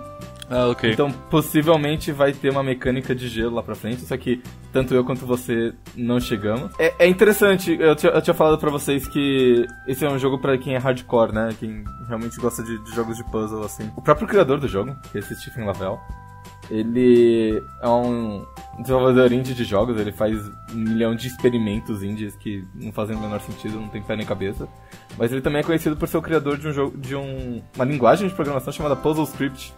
Ah, 0.50 0.68
ok. 0.68 0.92
Então, 0.92 1.12
possivelmente 1.30 2.12
vai 2.12 2.32
ter 2.32 2.50
uma 2.50 2.63
mecânica 2.63 3.13
de 3.13 3.27
gelo 3.27 3.56
lá 3.56 3.63
pra 3.63 3.75
frente, 3.75 4.01
só 4.01 4.16
que 4.16 4.42
tanto 4.72 4.94
eu 4.94 5.04
quanto 5.04 5.25
você 5.25 5.74
não 5.96 6.20
chegamos. 6.20 6.72
É, 6.80 6.94
é 7.00 7.08
interessante, 7.08 7.77
eu 7.80 7.96
tinha, 7.96 8.12
eu 8.13 8.22
tinha 8.22 8.34
falado 8.34 8.58
pra 8.58 8.70
vocês 8.70 9.08
que 9.08 9.66
esse 9.88 10.06
é 10.06 10.10
um 10.10 10.18
jogo 10.18 10.39
pra 10.39 10.58
quem 10.58 10.75
é 10.75 10.77
hardcore, 10.77 11.34
né? 11.34 11.50
Quem 11.60 11.84
realmente 12.08 12.38
gosta 12.39 12.63
de, 12.63 12.82
de 12.84 12.96
jogos 12.96 13.18
de 13.18 13.24
puzzle, 13.25 13.63
assim. 13.63 13.92
O 13.98 14.01
próprio 14.01 14.27
criador 14.27 14.60
do 14.60 14.68
jogo, 14.68 14.96
que 15.12 15.18
é 15.18 15.22
esse 15.22 15.36
Stephen 15.36 15.66
Lavelle, 15.66 15.98
ele 16.70 17.62
é 17.82 17.88
um 17.88 18.46
desenvolvedor 18.80 19.32
indie 19.32 19.54
de 19.54 19.63
jogos, 19.63 20.00
ele 20.00 20.12
faz 20.12 20.38
um 20.72 20.75
milhão 20.75 21.16
de 21.16 21.27
experimentos 21.27 22.04
indies 22.04 22.36
que 22.36 22.63
não 22.75 22.92
fazem 22.92 23.16
o 23.16 23.20
menor 23.20 23.39
sentido, 23.42 23.80
não 23.80 23.88
tem 23.88 24.01
pé 24.01 24.16
nem 24.16 24.25
cabeça. 24.25 24.68
Mas 25.18 25.32
ele 25.32 25.42
também 25.42 25.62
é 25.62 25.63
conhecido 25.63 25.96
por 25.96 26.08
ser 26.08 26.18
o 26.18 26.22
criador 26.22 26.58
de 26.58 26.68
um 26.68 26.74
jogo 26.74 26.98
de 26.98 27.16
um, 27.16 27.62
uma 27.75 27.86
linguagem 27.86 28.27
de 28.27 28.34
programação 28.34 28.72
chamada 28.74 28.96
Puzzle 28.96 29.24
Script, 29.24 29.74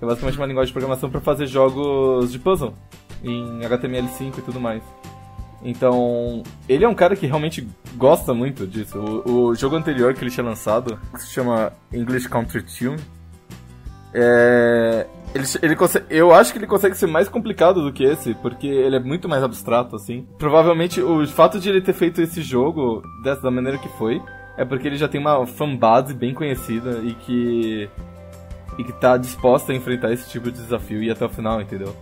é 0.00 0.06
basicamente 0.06 0.38
uma 0.38 0.46
linguagem 0.46 0.68
de 0.68 0.72
programação 0.72 1.10
para 1.10 1.20
fazer 1.20 1.46
jogos 1.46 2.32
de 2.32 2.38
puzzle 2.38 2.74
em 3.22 3.60
HTML5 3.60 4.38
e 4.38 4.42
tudo 4.42 4.60
mais. 4.60 4.82
Então, 5.62 6.42
ele 6.68 6.84
é 6.84 6.88
um 6.88 6.94
cara 6.94 7.14
que 7.14 7.26
realmente 7.26 7.68
gosta 7.96 8.32
muito 8.32 8.66
disso. 8.66 8.98
O, 8.98 9.48
o 9.48 9.54
jogo 9.54 9.76
anterior 9.76 10.14
que 10.14 10.22
ele 10.24 10.30
tinha 10.30 10.44
lançado, 10.44 10.98
que 11.12 11.20
se 11.20 11.28
chama 11.30 11.72
English 11.92 12.28
Country 12.28 12.62
Tune, 12.62 12.96
É, 14.12 15.06
ele, 15.34 15.44
ele 15.62 15.76
consegue, 15.76 16.06
eu 16.10 16.34
acho 16.34 16.52
que 16.52 16.58
ele 16.58 16.66
consegue 16.66 16.96
ser 16.96 17.06
mais 17.06 17.28
complicado 17.28 17.82
do 17.82 17.92
que 17.92 18.02
esse, 18.02 18.34
porque 18.34 18.66
ele 18.66 18.96
é 18.96 19.00
muito 19.00 19.28
mais 19.28 19.42
abstrato, 19.42 19.94
assim. 19.94 20.26
Provavelmente 20.38 21.00
o 21.00 21.26
fato 21.28 21.60
de 21.60 21.68
ele 21.68 21.80
ter 21.80 21.92
feito 21.92 22.20
esse 22.20 22.42
jogo 22.42 23.02
dessa, 23.22 23.42
da 23.42 23.50
maneira 23.50 23.78
que 23.78 23.88
foi, 23.90 24.20
é 24.56 24.64
porque 24.64 24.88
ele 24.88 24.96
já 24.96 25.08
tem 25.08 25.20
uma 25.20 25.46
fanbase 25.46 26.14
bem 26.14 26.34
conhecida 26.34 27.00
e 27.04 27.14
que. 27.14 27.88
E 28.80 28.84
que 28.84 28.92
tá 28.92 29.18
disposta 29.18 29.72
a 29.72 29.74
enfrentar 29.74 30.10
esse 30.10 30.28
tipo 30.30 30.50
de 30.50 30.62
desafio 30.62 31.02
e 31.02 31.08
ir 31.08 31.10
até 31.10 31.26
o 31.26 31.28
final, 31.28 31.60
entendeu? 31.60 31.94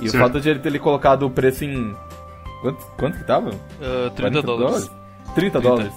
E 0.00 0.08
certo. 0.08 0.14
o 0.14 0.18
fato 0.18 0.40
de 0.40 0.48
ele 0.48 0.60
ter 0.60 0.68
ele 0.68 0.78
colocado 0.78 1.24
o 1.24 1.30
preço 1.30 1.64
em. 1.64 1.94
Quanto, 2.60 2.86
quanto 2.96 3.18
que 3.18 3.24
tava? 3.24 3.50
Uh, 3.50 4.10
30 4.14 4.42
dólares. 4.42 4.90
30 5.34 5.60
dólares. 5.60 5.92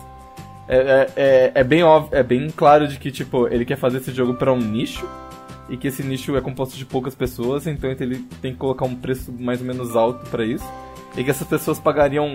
É, 0.67 0.77
é, 0.77 1.11
é, 1.15 1.51
é, 1.53 1.63
bem 1.63 1.83
óbvio, 1.83 2.17
é 2.17 2.23
bem 2.23 2.49
claro 2.49 2.87
de 2.87 2.97
que, 2.97 3.11
tipo, 3.11 3.47
ele 3.47 3.63
quer 3.65 3.77
fazer 3.77 3.97
esse 3.97 4.11
jogo 4.11 4.33
para 4.33 4.51
um 4.51 4.57
nicho 4.57 5.07
e 5.69 5.77
que 5.77 5.87
esse 5.87 6.01
nicho 6.01 6.35
é 6.35 6.41
composto 6.41 6.75
de 6.75 6.85
poucas 6.85 7.13
pessoas, 7.13 7.67
então 7.67 7.91
ele 7.91 8.17
tem 8.41 8.51
que 8.51 8.57
colocar 8.57 8.85
um 8.85 8.95
preço 8.95 9.31
mais 9.31 9.61
ou 9.61 9.67
menos 9.67 9.95
alto 9.95 10.27
para 10.31 10.43
isso. 10.43 10.65
E 11.15 11.23
que 11.23 11.29
essas 11.29 11.47
pessoas 11.47 11.79
pagariam 11.79 12.33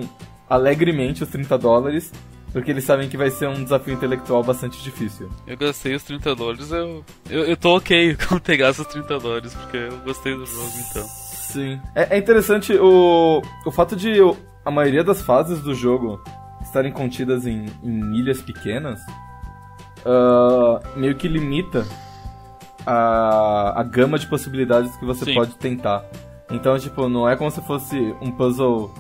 alegremente 0.49 1.25
os 1.25 1.29
30 1.29 1.59
dólares, 1.59 2.13
porque 2.53 2.71
eles 2.71 2.85
sabem 2.85 3.09
que 3.09 3.17
vai 3.17 3.31
ser 3.31 3.49
um 3.49 3.63
desafio 3.63 3.95
intelectual 3.95 4.43
bastante 4.43 4.83
difícil. 4.83 5.31
Eu 5.47 5.57
gastei 5.57 5.95
os 5.95 6.03
30 6.03 6.35
dólares, 6.35 6.71
eu, 6.71 7.05
eu, 7.29 7.45
eu 7.45 7.57
tô 7.57 7.77
ok 7.77 8.17
com 8.29 8.39
pegar 8.39 8.71
esses 8.71 8.87
30 8.87 9.19
dólares, 9.19 9.55
porque 9.55 9.77
eu 9.77 9.99
gostei 9.99 10.35
do 10.35 10.47
jogo 10.47 10.73
então. 10.91 11.07
Sim. 11.07 11.81
É, 11.95 12.17
é 12.17 12.19
interessante 12.19 12.73
o, 12.75 13.43
o 13.67 13.71
fato 13.71 13.97
de 13.97 14.19
a 14.65 14.71
maioria 14.71 15.03
das 15.03 15.21
fases 15.23 15.61
do 15.61 15.75
jogo 15.75 16.23
estarem 16.63 16.93
contidas 16.93 17.47
em, 17.47 17.67
em 17.83 18.17
ilhas 18.17 18.41
pequenas, 18.43 19.01
uh, 20.05 20.99
meio 20.99 21.15
que 21.17 21.27
limita 21.27 21.87
a, 22.87 23.81
a 23.81 23.83
gama 23.83 24.19
de 24.19 24.27
possibilidades 24.27 24.95
que 24.97 25.05
você 25.05 25.25
Sim. 25.25 25.35
pode 25.35 25.57
tentar. 25.57 26.05
Então, 26.51 26.79
tipo, 26.79 27.09
não 27.09 27.29
é 27.29 27.37
como 27.37 27.51
se 27.51 27.61
fosse 27.63 27.97
um 28.21 28.31
puzzle 28.31 28.93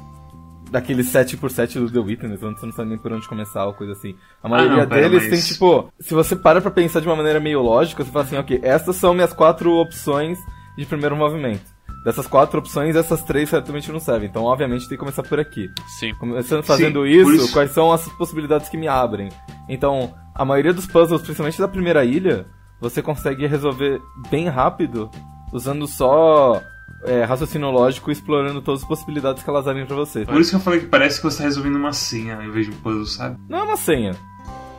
daquele 0.70 1.02
7x7 1.02 1.80
do 1.80 1.90
The 1.90 1.98
Witness, 1.98 2.42
onde 2.42 2.60
você 2.60 2.66
não 2.66 2.72
sabe 2.72 2.90
nem 2.90 2.98
por 2.98 3.12
onde 3.12 3.28
começar 3.28 3.66
ou 3.66 3.74
coisa 3.74 3.92
assim. 3.92 4.14
A 4.42 4.48
maioria 4.48 4.82
ah, 4.82 4.86
não, 4.86 4.96
deles 4.96 5.22
mas... 5.24 5.30
tem, 5.30 5.52
tipo, 5.52 5.92
se 5.98 6.14
você 6.14 6.36
para 6.36 6.60
pra 6.60 6.70
pensar 6.70 7.00
de 7.00 7.06
uma 7.06 7.16
maneira 7.16 7.40
meio 7.40 7.60
lógica, 7.60 8.04
você 8.04 8.10
fala 8.10 8.24
assim, 8.24 8.36
ok, 8.36 8.60
essas 8.62 8.96
são 8.96 9.12
minhas 9.12 9.32
quatro 9.32 9.72
opções 9.72 10.38
de 10.78 10.86
primeiro 10.86 11.16
movimento. 11.16 11.64
Dessas 12.04 12.26
quatro 12.26 12.58
opções, 12.58 12.96
essas 12.96 13.22
três 13.22 13.50
certamente 13.50 13.92
não 13.92 14.00
servem. 14.00 14.28
Então, 14.28 14.44
obviamente, 14.44 14.88
tem 14.88 14.96
que 14.96 14.96
começar 14.96 15.22
por 15.22 15.38
aqui. 15.38 15.68
Sim. 15.98 16.14
Começando 16.14 16.62
fazendo 16.62 17.04
Sim, 17.04 17.10
isso, 17.10 17.32
isso, 17.32 17.52
quais 17.52 17.72
são 17.72 17.92
as 17.92 18.08
possibilidades 18.12 18.70
que 18.70 18.78
me 18.78 18.88
abrem? 18.88 19.28
Então, 19.68 20.14
a 20.34 20.44
maioria 20.44 20.72
dos 20.72 20.86
puzzles, 20.86 21.20
principalmente 21.20 21.60
da 21.60 21.68
primeira 21.68 22.02
ilha, 22.04 22.46
você 22.80 23.02
consegue 23.02 23.46
resolver 23.46 24.00
bem 24.30 24.48
rápido, 24.48 25.10
usando 25.52 25.86
só 25.86 26.62
é, 27.04 27.24
raciocínio 27.24 27.70
lógico 27.70 28.10
explorando 28.10 28.60
todas 28.60 28.82
as 28.82 28.88
possibilidades 28.88 29.42
que 29.42 29.50
elas 29.50 29.66
abrem 29.66 29.86
pra 29.86 29.96
você. 29.96 30.24
Por 30.24 30.40
isso 30.40 30.50
que 30.50 30.56
eu 30.56 30.60
falei 30.60 30.80
que 30.80 30.86
parece 30.86 31.18
que 31.18 31.24
você 31.24 31.38
tá 31.38 31.44
resolvendo 31.44 31.76
uma 31.76 31.92
senha 31.92 32.42
em 32.42 32.50
vez 32.50 32.66
de 32.66 32.72
um 32.72 32.76
puzzle, 32.76 33.06
sabe? 33.06 33.38
Não 33.48 33.58
é 33.58 33.62
uma 33.62 33.76
senha. 33.76 34.16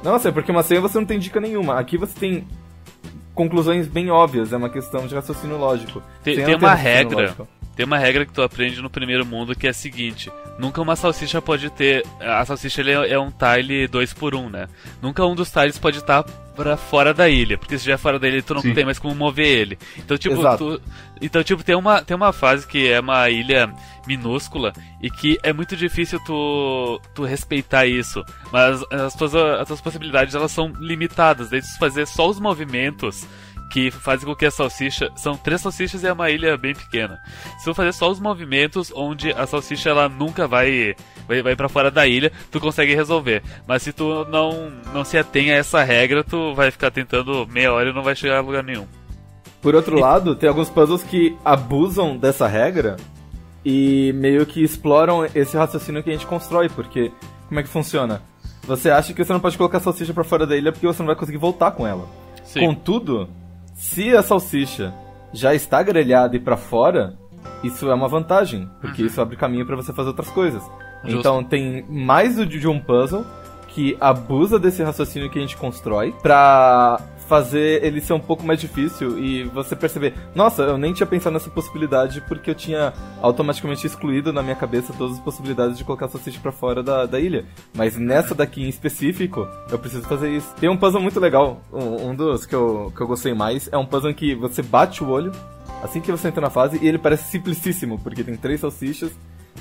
Não 0.03 0.11
é 0.11 0.13
uma 0.13 0.19
senha, 0.19 0.33
porque 0.33 0.51
uma 0.51 0.63
senha 0.63 0.81
você 0.81 0.97
não 0.97 1.05
tem 1.05 1.19
dica 1.19 1.39
nenhuma. 1.39 1.79
Aqui 1.79 1.97
você 1.97 2.17
tem 2.19 2.47
conclusões 3.33 3.87
bem 3.87 4.09
óbvias, 4.09 4.53
é 4.53 4.57
uma 4.57 4.69
questão 4.69 5.07
de 5.07 5.15
raciocínio 5.15 5.57
lógico. 5.57 6.01
Tem, 6.23 6.43
tem 6.43 6.55
uma 6.55 6.73
regra. 6.73 7.21
Lógico. 7.21 7.47
Tem 7.75 7.85
uma 7.85 7.97
regra 7.97 8.25
que 8.25 8.33
tu 8.33 8.41
aprende 8.41 8.81
no 8.81 8.89
primeiro 8.89 9.25
mundo 9.25 9.55
que 9.55 9.65
é 9.65 9.69
a 9.69 9.73
seguinte: 9.73 10.31
nunca 10.59 10.81
uma 10.81 10.95
salsicha 10.95 11.41
pode 11.41 11.69
ter. 11.69 12.05
A 12.19 12.45
salsicha 12.45 12.81
é, 12.81 13.13
é 13.13 13.19
um 13.19 13.31
tile 13.31 13.87
2 13.87 14.13
por 14.13 14.35
1 14.35 14.39
um, 14.39 14.49
né? 14.49 14.67
Nunca 15.01 15.25
um 15.25 15.33
dos 15.33 15.49
tiles 15.49 15.79
pode 15.79 15.97
estar 15.97 16.23
para 16.61 16.77
fora 16.77 17.13
da 17.13 17.27
ilha, 17.27 17.57
porque 17.57 17.77
se 17.77 17.85
já 17.85 17.93
é 17.93 17.97
fora 17.97 18.19
da 18.19 18.27
ilha 18.27 18.43
tu 18.43 18.53
não 18.53 18.61
Sim. 18.61 18.73
tem 18.73 18.85
mais 18.85 18.99
como 18.99 19.15
mover 19.15 19.47
ele. 19.47 19.79
Então 19.97 20.15
tipo, 20.17 20.35
tu, 20.57 20.79
então 21.19 21.43
tipo 21.43 21.63
tem 21.63 21.75
uma 21.75 22.03
tem 22.03 22.15
uma 22.15 22.31
fase 22.31 22.67
que 22.67 22.87
é 22.87 22.99
uma 22.99 23.29
ilha 23.29 23.73
minúscula 24.05 24.71
e 25.01 25.09
que 25.09 25.39
é 25.41 25.51
muito 25.51 25.75
difícil 25.75 26.19
tu, 26.23 27.01
tu 27.15 27.23
respeitar 27.23 27.85
isso, 27.87 28.23
mas 28.51 28.83
as 28.91 29.15
tuas, 29.15 29.33
as 29.33 29.67
tuas 29.67 29.81
possibilidades 29.81 30.35
elas 30.35 30.51
são 30.51 30.67
limitadas, 30.79 31.49
daí 31.49 31.61
tu 31.61 31.77
fazer 31.79 32.05
só 32.05 32.29
os 32.29 32.39
movimentos 32.39 33.27
que 33.71 33.89
fazem 33.89 34.25
com 34.27 34.35
que 34.35 34.45
a 34.45 34.51
salsicha. 34.51 35.09
São 35.15 35.35
três 35.35 35.61
salsichas 35.61 36.03
e 36.03 36.07
é 36.07 36.13
uma 36.13 36.29
ilha 36.29 36.57
bem 36.57 36.75
pequena. 36.75 37.19
Se 37.57 37.65
tu 37.65 37.73
fazer 37.73 37.93
só 37.93 38.09
os 38.11 38.19
movimentos 38.19 38.91
onde 38.93 39.31
a 39.31 39.47
salsicha 39.47 39.89
ela 39.89 40.09
nunca 40.09 40.47
vai 40.47 40.95
vai, 41.27 41.41
vai 41.41 41.55
para 41.55 41.69
fora 41.69 41.89
da 41.89 42.05
ilha, 42.05 42.31
tu 42.51 42.59
consegue 42.59 42.93
resolver. 42.93 43.41
Mas 43.65 43.83
se 43.83 43.93
tu 43.93 44.25
não, 44.25 44.69
não 44.93 45.03
se 45.03 45.17
atém 45.17 45.51
a 45.51 45.55
essa 45.55 45.81
regra, 45.83 46.23
tu 46.23 46.53
vai 46.53 46.69
ficar 46.69 46.91
tentando 46.91 47.47
meia 47.47 47.71
hora 47.73 47.89
e 47.89 47.93
não 47.93 48.03
vai 48.03 48.15
chegar 48.15 48.37
a 48.37 48.41
lugar 48.41 48.63
nenhum. 48.63 48.85
Por 49.61 49.75
outro 49.75 49.97
lado, 49.97 50.35
tem 50.35 50.49
alguns 50.49 50.69
puzzles 50.69 51.03
que 51.03 51.37
abusam 51.45 52.17
dessa 52.17 52.47
regra 52.47 52.97
e 53.63 54.11
meio 54.15 54.45
que 54.45 54.63
exploram 54.63 55.25
esse 55.35 55.55
raciocínio 55.55 56.03
que 56.03 56.09
a 56.09 56.13
gente 56.13 56.25
constrói, 56.25 56.67
porque 56.67 57.11
como 57.47 57.59
é 57.59 57.63
que 57.63 57.69
funciona? 57.69 58.21
Você 58.63 58.89
acha 58.89 59.13
que 59.13 59.23
você 59.23 59.31
não 59.31 59.39
pode 59.39 59.57
colocar 59.57 59.77
a 59.77 59.81
salsicha 59.81 60.13
para 60.13 60.23
fora 60.23 60.45
da 60.45 60.57
ilha 60.57 60.71
porque 60.71 60.87
você 60.87 61.01
não 61.01 61.07
vai 61.07 61.15
conseguir 61.15 61.37
voltar 61.37 61.71
com 61.71 61.85
ela. 61.85 62.07
Sim. 62.43 62.61
Contudo, 62.61 63.29
se 63.73 64.15
a 64.15 64.21
salsicha 64.21 64.93
já 65.33 65.53
está 65.53 65.81
grelhada 65.81 66.35
e 66.35 66.39
para 66.39 66.57
fora, 66.57 67.17
isso 67.63 67.89
é 67.89 67.93
uma 67.93 68.07
vantagem, 68.07 68.69
porque 68.79 69.01
uhum. 69.01 69.07
isso 69.07 69.21
abre 69.21 69.35
caminho 69.35 69.65
para 69.65 69.75
você 69.75 69.93
fazer 69.93 70.09
outras 70.09 70.29
coisas. 70.29 70.61
Justo. 71.03 71.19
Então 71.19 71.43
tem 71.43 71.85
mais 71.89 72.35
de 72.47 72.67
um 72.67 72.79
puzzle 72.79 73.25
que 73.67 73.97
abusa 73.99 74.59
desse 74.59 74.83
raciocínio 74.83 75.29
que 75.29 75.39
a 75.39 75.41
gente 75.41 75.57
constrói 75.57 76.13
pra 76.21 76.99
fazer 77.31 77.81
ele 77.81 78.01
ser 78.01 78.11
um 78.11 78.19
pouco 78.19 78.45
mais 78.45 78.59
difícil 78.59 79.17
e 79.17 79.45
você 79.45 79.73
perceber, 79.73 80.13
nossa, 80.35 80.63
eu 80.63 80.77
nem 80.77 80.91
tinha 80.91 81.07
pensado 81.07 81.31
nessa 81.31 81.49
possibilidade 81.49 82.19
porque 82.27 82.49
eu 82.49 82.55
tinha 82.55 82.91
automaticamente 83.21 83.87
excluído 83.87 84.33
na 84.33 84.43
minha 84.43 84.55
cabeça 84.55 84.91
todas 84.97 85.15
as 85.15 85.23
possibilidades 85.23 85.77
de 85.77 85.85
colocar 85.85 86.09
salsicha 86.09 86.41
para 86.41 86.51
fora 86.51 86.83
da, 86.83 87.05
da 87.05 87.21
ilha. 87.21 87.45
Mas 87.73 87.95
nessa 87.95 88.35
daqui 88.35 88.65
em 88.65 88.67
específico, 88.67 89.47
eu 89.71 89.79
preciso 89.79 90.03
fazer 90.03 90.29
isso. 90.29 90.53
Tem 90.59 90.67
um 90.67 90.75
puzzle 90.75 91.01
muito 91.01 91.21
legal, 91.21 91.61
um, 91.71 92.09
um 92.09 92.13
dos 92.13 92.45
que 92.45 92.53
eu, 92.53 92.91
que 92.93 93.01
eu 93.01 93.07
gostei 93.07 93.33
mais, 93.33 93.69
é 93.71 93.77
um 93.77 93.85
puzzle 93.85 94.11
em 94.11 94.13
que 94.13 94.35
você 94.35 94.61
bate 94.61 95.01
o 95.01 95.07
olho 95.07 95.31
assim 95.81 96.01
que 96.01 96.11
você 96.11 96.27
entra 96.27 96.41
na 96.41 96.49
fase 96.49 96.77
e 96.81 96.85
ele 96.85 96.97
parece 96.97 97.31
simplicíssimo, 97.31 97.97
porque 97.97 98.25
tem 98.25 98.35
três 98.35 98.59
salsichas 98.59 99.09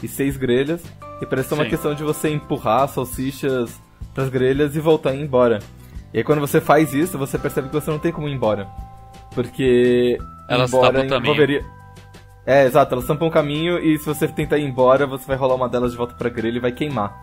e 0.03 0.09
seis 0.09 0.37
grelhas, 0.37 0.83
e 1.23 1.25
parece 1.27 1.55
uma 1.55 1.65
questão 1.65 1.95
de 1.95 2.03
você 2.03 2.31
empurrar 2.31 2.89
salsichas 2.89 3.81
pras 4.13 4.29
grelhas 4.29 4.75
e 4.75 4.81
voltar 4.81 5.15
e 5.15 5.21
ir 5.21 5.23
embora. 5.23 5.61
E 6.13 6.19
aí 6.19 6.25
quando 6.25 6.41
você 6.41 6.61
faz 6.61 6.93
isso, 6.93 7.19
você 7.19 7.39
percebe 7.39 7.69
que 7.69 7.75
você 7.75 7.91
não 7.91 7.99
tem 7.99 8.13
como 8.13 8.29
ir 8.29 8.35
embora. 8.35 8.67
Porque 9.35 10.19
elas 10.49 10.73
embora 10.73 11.05
envolveria... 11.05 11.65
É, 12.47 12.65
exato, 12.65 12.95
elas 12.95 13.07
tampam 13.07 13.29
o 13.29 13.31
caminho 13.31 13.79
e 13.79 13.99
se 13.99 14.07
você 14.07 14.27
tentar 14.27 14.59
ir 14.59 14.65
embora, 14.65 15.07
você 15.07 15.27
vai 15.27 15.37
rolar 15.37 15.55
uma 15.55 15.69
delas 15.69 15.93
de 15.93 15.97
volta 15.97 16.15
pra 16.15 16.29
grelha 16.29 16.57
e 16.57 16.61
vai 16.61 16.73
queimar. 16.73 17.15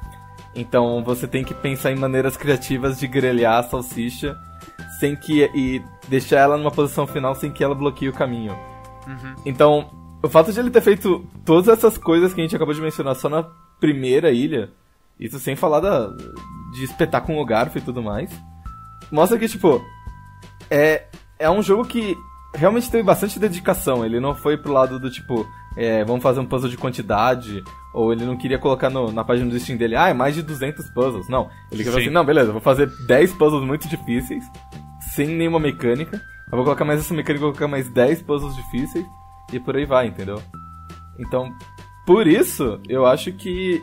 Então 0.56 1.04
você 1.04 1.28
tem 1.28 1.44
que 1.44 1.54
pensar 1.54 1.92
em 1.92 1.96
maneiras 1.96 2.38
criativas 2.38 3.00
de 3.00 3.08
grelhar 3.08 3.60
a 3.60 3.64
salsicha 3.64 4.38
sem 5.00 5.16
que 5.16 5.44
e 5.54 5.84
deixar 6.08 6.40
ela 6.40 6.58
numa 6.58 6.72
posição 6.72 7.06
final 7.06 7.36
sem 7.36 7.52
que 7.52 7.64
ela 7.64 7.76
bloqueie 7.76 8.10
o 8.10 8.14
caminho. 8.14 8.58
Uhum. 9.06 9.36
Então, 9.46 9.90
o 10.24 10.30
fato 10.30 10.52
de 10.52 10.60
ele 10.60 10.70
ter 10.70 10.82
feito 10.82 11.26
todas 11.46 11.68
essas 11.68 11.98
coisas 11.98 12.34
que 12.34 12.42
a 12.42 12.44
gente 12.44 12.56
acabou 12.56 12.74
de 12.74 12.82
mencionar 12.82 13.16
só 13.16 13.30
na 13.30 13.44
primeira 13.80 14.32
ilha, 14.32 14.70
isso 15.20 15.40
sem 15.40 15.56
falar 15.56 15.80
da, 15.80 16.08
de 16.74 16.84
espetar 16.84 17.22
com 17.22 17.38
o 17.40 17.46
garfo 17.46 17.78
e 17.78 17.82
tudo 17.82 18.02
mais, 18.02 18.32
mostra 19.12 19.38
que, 19.38 19.48
tipo, 19.48 19.84
é, 20.70 21.06
é 21.40 21.50
um 21.50 21.62
jogo 21.62 21.86
que 21.86 22.16
realmente 22.54 22.90
teve 22.90 23.04
bastante 23.04 23.40
dedicação. 23.40 24.06
Ele 24.06 24.20
não 24.20 24.36
foi 24.36 24.58
pro 24.58 24.74
lado 24.74 25.00
do 25.00 25.10
tipo, 25.10 25.48
é, 25.76 26.04
vamos 26.04 26.24
fazer 26.24 26.40
um 26.40 26.46
puzzle 26.46 26.70
de 26.70 26.78
quantidade, 26.78 27.64
ou 27.94 28.12
ele 28.12 28.26
não 28.26 28.38
queria 28.38 28.58
colocar 28.58 28.90
no, 28.90 29.12
na 29.12 29.24
página 29.24 29.50
do 29.50 29.60
Steam 29.60 29.78
dele, 29.78 29.96
ah, 29.96 30.10
é 30.10 30.14
mais 30.14 30.36
de 30.36 30.42
200 30.42 30.90
puzzles. 30.90 31.30
Não, 31.30 31.50
ele 31.72 31.84
queria 31.84 32.00
assim, 32.00 32.10
não, 32.10 32.26
beleza, 32.26 32.52
vou 32.52 32.62
fazer 32.62 32.90
10 33.06 33.34
puzzles 33.34 33.64
muito 33.64 33.88
difíceis, 33.88 34.44
sem 35.16 35.28
nenhuma 35.28 35.60
mecânica. 35.60 36.22
Eu 36.52 36.56
vou 36.56 36.64
colocar 36.64 36.86
mais 36.86 37.00
essa 37.00 37.14
mecânica, 37.14 37.44
vou 37.44 37.52
colocar 37.52 37.68
mais 37.68 37.90
10 37.90 38.22
puzzles 38.24 38.56
difíceis, 38.56 39.06
e 39.52 39.60
por 39.60 39.76
aí 39.76 39.86
vai, 39.86 40.08
entendeu? 40.08 40.42
Então, 41.20 41.54
por 42.06 42.28
isso, 42.28 42.80
eu 42.88 43.06
acho 43.06 43.32
que 43.34 43.82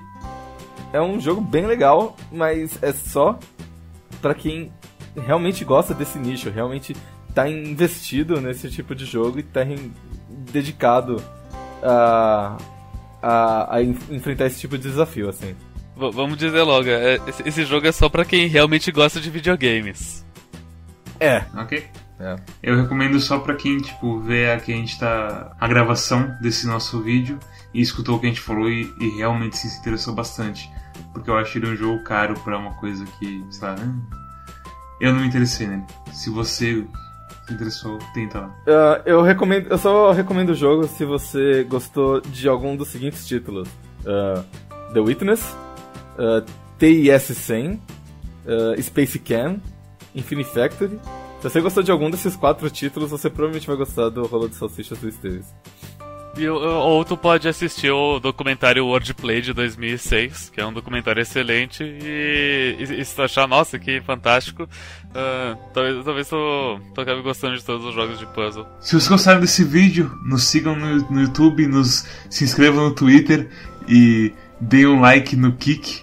é 0.92 1.00
um 1.00 1.20
jogo 1.20 1.40
bem 1.40 1.66
legal, 1.66 2.16
mas 2.32 2.82
é 2.82 2.92
só 2.92 3.38
para 4.22 4.34
quem 4.34 4.72
realmente 5.16 5.64
gosta 5.64 5.94
desse 5.94 6.18
nicho, 6.18 6.50
realmente 6.50 6.96
tá 7.34 7.48
investido 7.48 8.40
nesse 8.40 8.70
tipo 8.70 8.94
de 8.94 9.04
jogo 9.04 9.38
e 9.38 9.42
tá 9.42 9.60
dedicado 10.28 11.22
a, 11.82 12.56
a, 13.22 13.76
a 13.76 13.82
enfrentar 13.82 14.46
esse 14.46 14.60
tipo 14.60 14.76
de 14.78 14.84
desafio, 14.88 15.28
assim. 15.28 15.54
V 15.96 16.10
vamos 16.10 16.36
dizer 16.36 16.62
logo, 16.62 16.88
é, 16.88 17.20
esse, 17.26 17.48
esse, 17.48 17.64
jogo 17.64 17.86
é 17.86 17.92
só 17.92 18.08
para 18.08 18.24
quem 18.24 18.46
realmente 18.46 18.90
gosta 18.90 19.20
de 19.20 19.30
videogames. 19.30 20.24
É. 21.20 21.44
Ok. 21.56 21.84
É. 22.18 22.36
Eu 22.62 22.76
recomendo 22.76 23.18
só 23.18 23.38
para 23.38 23.54
quem, 23.54 23.78
tipo, 23.78 24.20
vê 24.20 24.52
aqui 24.52 24.72
a 24.72 24.76
gente 24.76 24.98
tá. 24.98 25.54
a 25.58 25.68
gravação 25.68 26.32
desse 26.40 26.66
nosso 26.66 27.00
vídeo 27.02 27.38
e 27.72 27.80
escutou 27.80 28.16
o 28.16 28.20
que 28.20 28.26
a 28.26 28.28
gente 28.28 28.40
falou 28.40 28.68
e, 28.70 28.92
e 29.00 29.18
realmente 29.18 29.56
se 29.56 29.78
interessou 29.78 30.14
bastante. 30.14 30.70
Porque 31.12 31.28
eu 31.28 31.36
acho 31.36 31.58
ele 31.58 31.70
um 31.70 31.76
jogo 31.76 32.02
caro 32.04 32.34
para 32.40 32.58
uma 32.58 32.74
coisa 32.74 33.04
que, 33.18 33.44
sei 33.50 33.68
lá, 33.68 33.74
né? 33.74 33.94
Eu 35.04 35.12
não 35.12 35.20
me 35.20 35.26
interessei 35.26 35.66
nele. 35.66 35.82
Se 36.12 36.30
você 36.30 36.84
se 37.46 37.52
interessou, 37.52 37.98
tenta 38.14 38.40
lá. 38.40 38.46
Uh, 38.66 39.02
eu 39.04 39.22
recomendo, 39.22 39.68
eu 39.68 39.76
só 39.76 40.12
recomendo 40.12 40.50
o 40.50 40.54
jogo 40.54 40.86
se 40.86 41.04
você 41.04 41.64
gostou 41.64 42.20
de 42.20 42.48
algum 42.48 42.74
dos 42.74 42.88
seguintes 42.88 43.26
títulos: 43.26 43.68
uh, 44.00 44.42
The 44.92 45.00
Witness, 45.00 45.54
uh, 46.18 46.44
TIS 46.78 47.36
100, 47.36 47.72
uh, 47.74 48.82
Space 48.82 49.18
Can, 49.18 49.60
Infinity 50.14 50.50
Factory. 50.50 50.98
Se 51.40 51.50
você 51.50 51.60
gostou 51.60 51.82
de 51.82 51.90
algum 51.90 52.10
desses 52.10 52.34
quatro 52.34 52.70
títulos, 52.70 53.10
você 53.10 53.28
provavelmente 53.28 53.66
vai 53.66 53.76
gostar 53.76 54.08
do 54.08 54.24
Rolo 54.24 54.48
de 54.48 54.54
Salsichas 54.54 54.98
do 54.98 55.08
Esteves. 55.08 55.54
E, 56.36 56.48
ou 56.48 57.04
tu 57.04 57.16
pode 57.16 57.46
assistir 57.46 57.90
o 57.90 58.18
documentário 58.18 58.84
Wordplay 58.86 59.40
de 59.40 59.52
2006, 59.52 60.50
que 60.52 60.60
é 60.60 60.66
um 60.66 60.72
documentário 60.72 61.22
excelente, 61.22 61.84
e, 61.84 62.76
e, 62.78 63.00
e 63.00 63.04
se 63.04 63.14
tu 63.14 63.22
achar, 63.22 63.46
nossa, 63.46 63.78
que 63.78 64.00
fantástico, 64.00 64.64
uh, 64.64 65.56
talvez, 65.72 66.04
talvez 66.04 66.28
tu, 66.28 66.80
tu 66.92 67.00
acabe 67.00 67.22
gostando 67.22 67.56
de 67.56 67.64
todos 67.64 67.86
os 67.86 67.94
jogos 67.94 68.18
de 68.18 68.26
puzzle. 68.26 68.66
Se 68.80 68.90
vocês 68.90 69.08
gostaram 69.08 69.40
desse 69.40 69.62
vídeo, 69.62 70.10
nos 70.24 70.44
sigam 70.44 70.74
no, 70.74 71.08
no 71.08 71.20
YouTube, 71.20 71.68
nos 71.68 72.04
se 72.28 72.42
inscrevam 72.42 72.88
no 72.88 72.94
Twitter 72.94 73.48
e 73.88 74.32
deem 74.60 74.86
um 74.86 75.00
like 75.00 75.36
no 75.36 75.52
Kik 75.52 76.02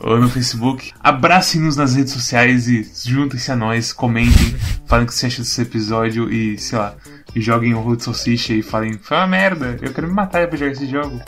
ou 0.00 0.18
no 0.18 0.28
Facebook. 0.28 0.92
Abracem-nos 1.00 1.76
nas 1.76 1.94
redes 1.94 2.12
sociais 2.12 2.68
e 2.68 2.82
juntem-se 3.04 3.50
a 3.52 3.56
nós, 3.56 3.92
comentem, 3.92 4.56
falem 4.86 5.04
o 5.04 5.08
que 5.08 5.14
você 5.14 5.26
acha 5.26 5.42
desse 5.42 5.62
episódio 5.62 6.32
e, 6.32 6.58
sei 6.58 6.78
lá, 6.78 6.96
e 7.38 7.40
joguem 7.40 7.72
o 7.72 7.80
Road 7.80 8.02
Salsicha 8.02 8.52
e 8.52 8.62
falem, 8.62 8.94
foi 8.94 9.16
uma 9.16 9.26
merda, 9.26 9.78
eu 9.80 9.92
quero 9.92 10.08
me 10.08 10.12
matar 10.12 10.48
pra 10.48 10.58
jogar 10.58 10.72
esse 10.72 10.86
jogo. 10.88 11.20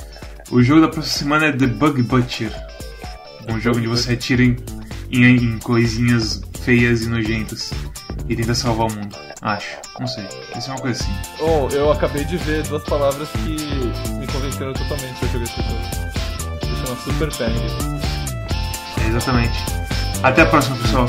O 0.51 0.61
jogo 0.61 0.81
da 0.81 0.89
próxima 0.89 1.19
semana 1.19 1.47
é 1.47 1.53
The 1.53 1.69
Bug 1.69 2.03
Butcher. 2.03 2.53
Um 3.49 3.61
jogo 3.61 3.79
onde 3.79 3.87
você 3.87 4.15
atira 4.15 4.43
em, 4.43 4.57
em, 5.13 5.37
em 5.37 5.59
coisinhas 5.61 6.43
feias 6.63 7.03
e 7.03 7.09
nojentas 7.09 7.71
e 8.29 8.35
tenta 8.35 8.55
salvar 8.55 8.89
o 8.89 8.93
mundo. 8.93 9.17
Acho. 9.41 9.77
Não 10.01 10.07
sei. 10.09 10.25
Isso 10.57 10.71
é 10.71 10.75
uma 10.75 10.81
coisa 10.81 11.01
assim. 11.01 11.13
Oh, 11.39 11.73
eu 11.73 11.93
acabei 11.93 12.25
de 12.25 12.37
ver 12.39 12.65
duas 12.65 12.83
palavras 12.83 13.29
que 13.31 13.57
me 14.15 14.27
convenceram 14.27 14.73
totalmente 14.73 15.25
a 15.25 15.29
jogar 15.29 15.45
esse 15.45 15.63
jogo. 15.63 16.61
Se 16.61 16.87
chama 16.87 17.01
Super 17.01 17.31
Bang. 17.39 18.01
É, 19.01 19.09
exatamente. 19.09 19.59
Até 20.25 20.43
a 20.43 20.47
próxima, 20.47 20.77
pessoal. 20.77 21.07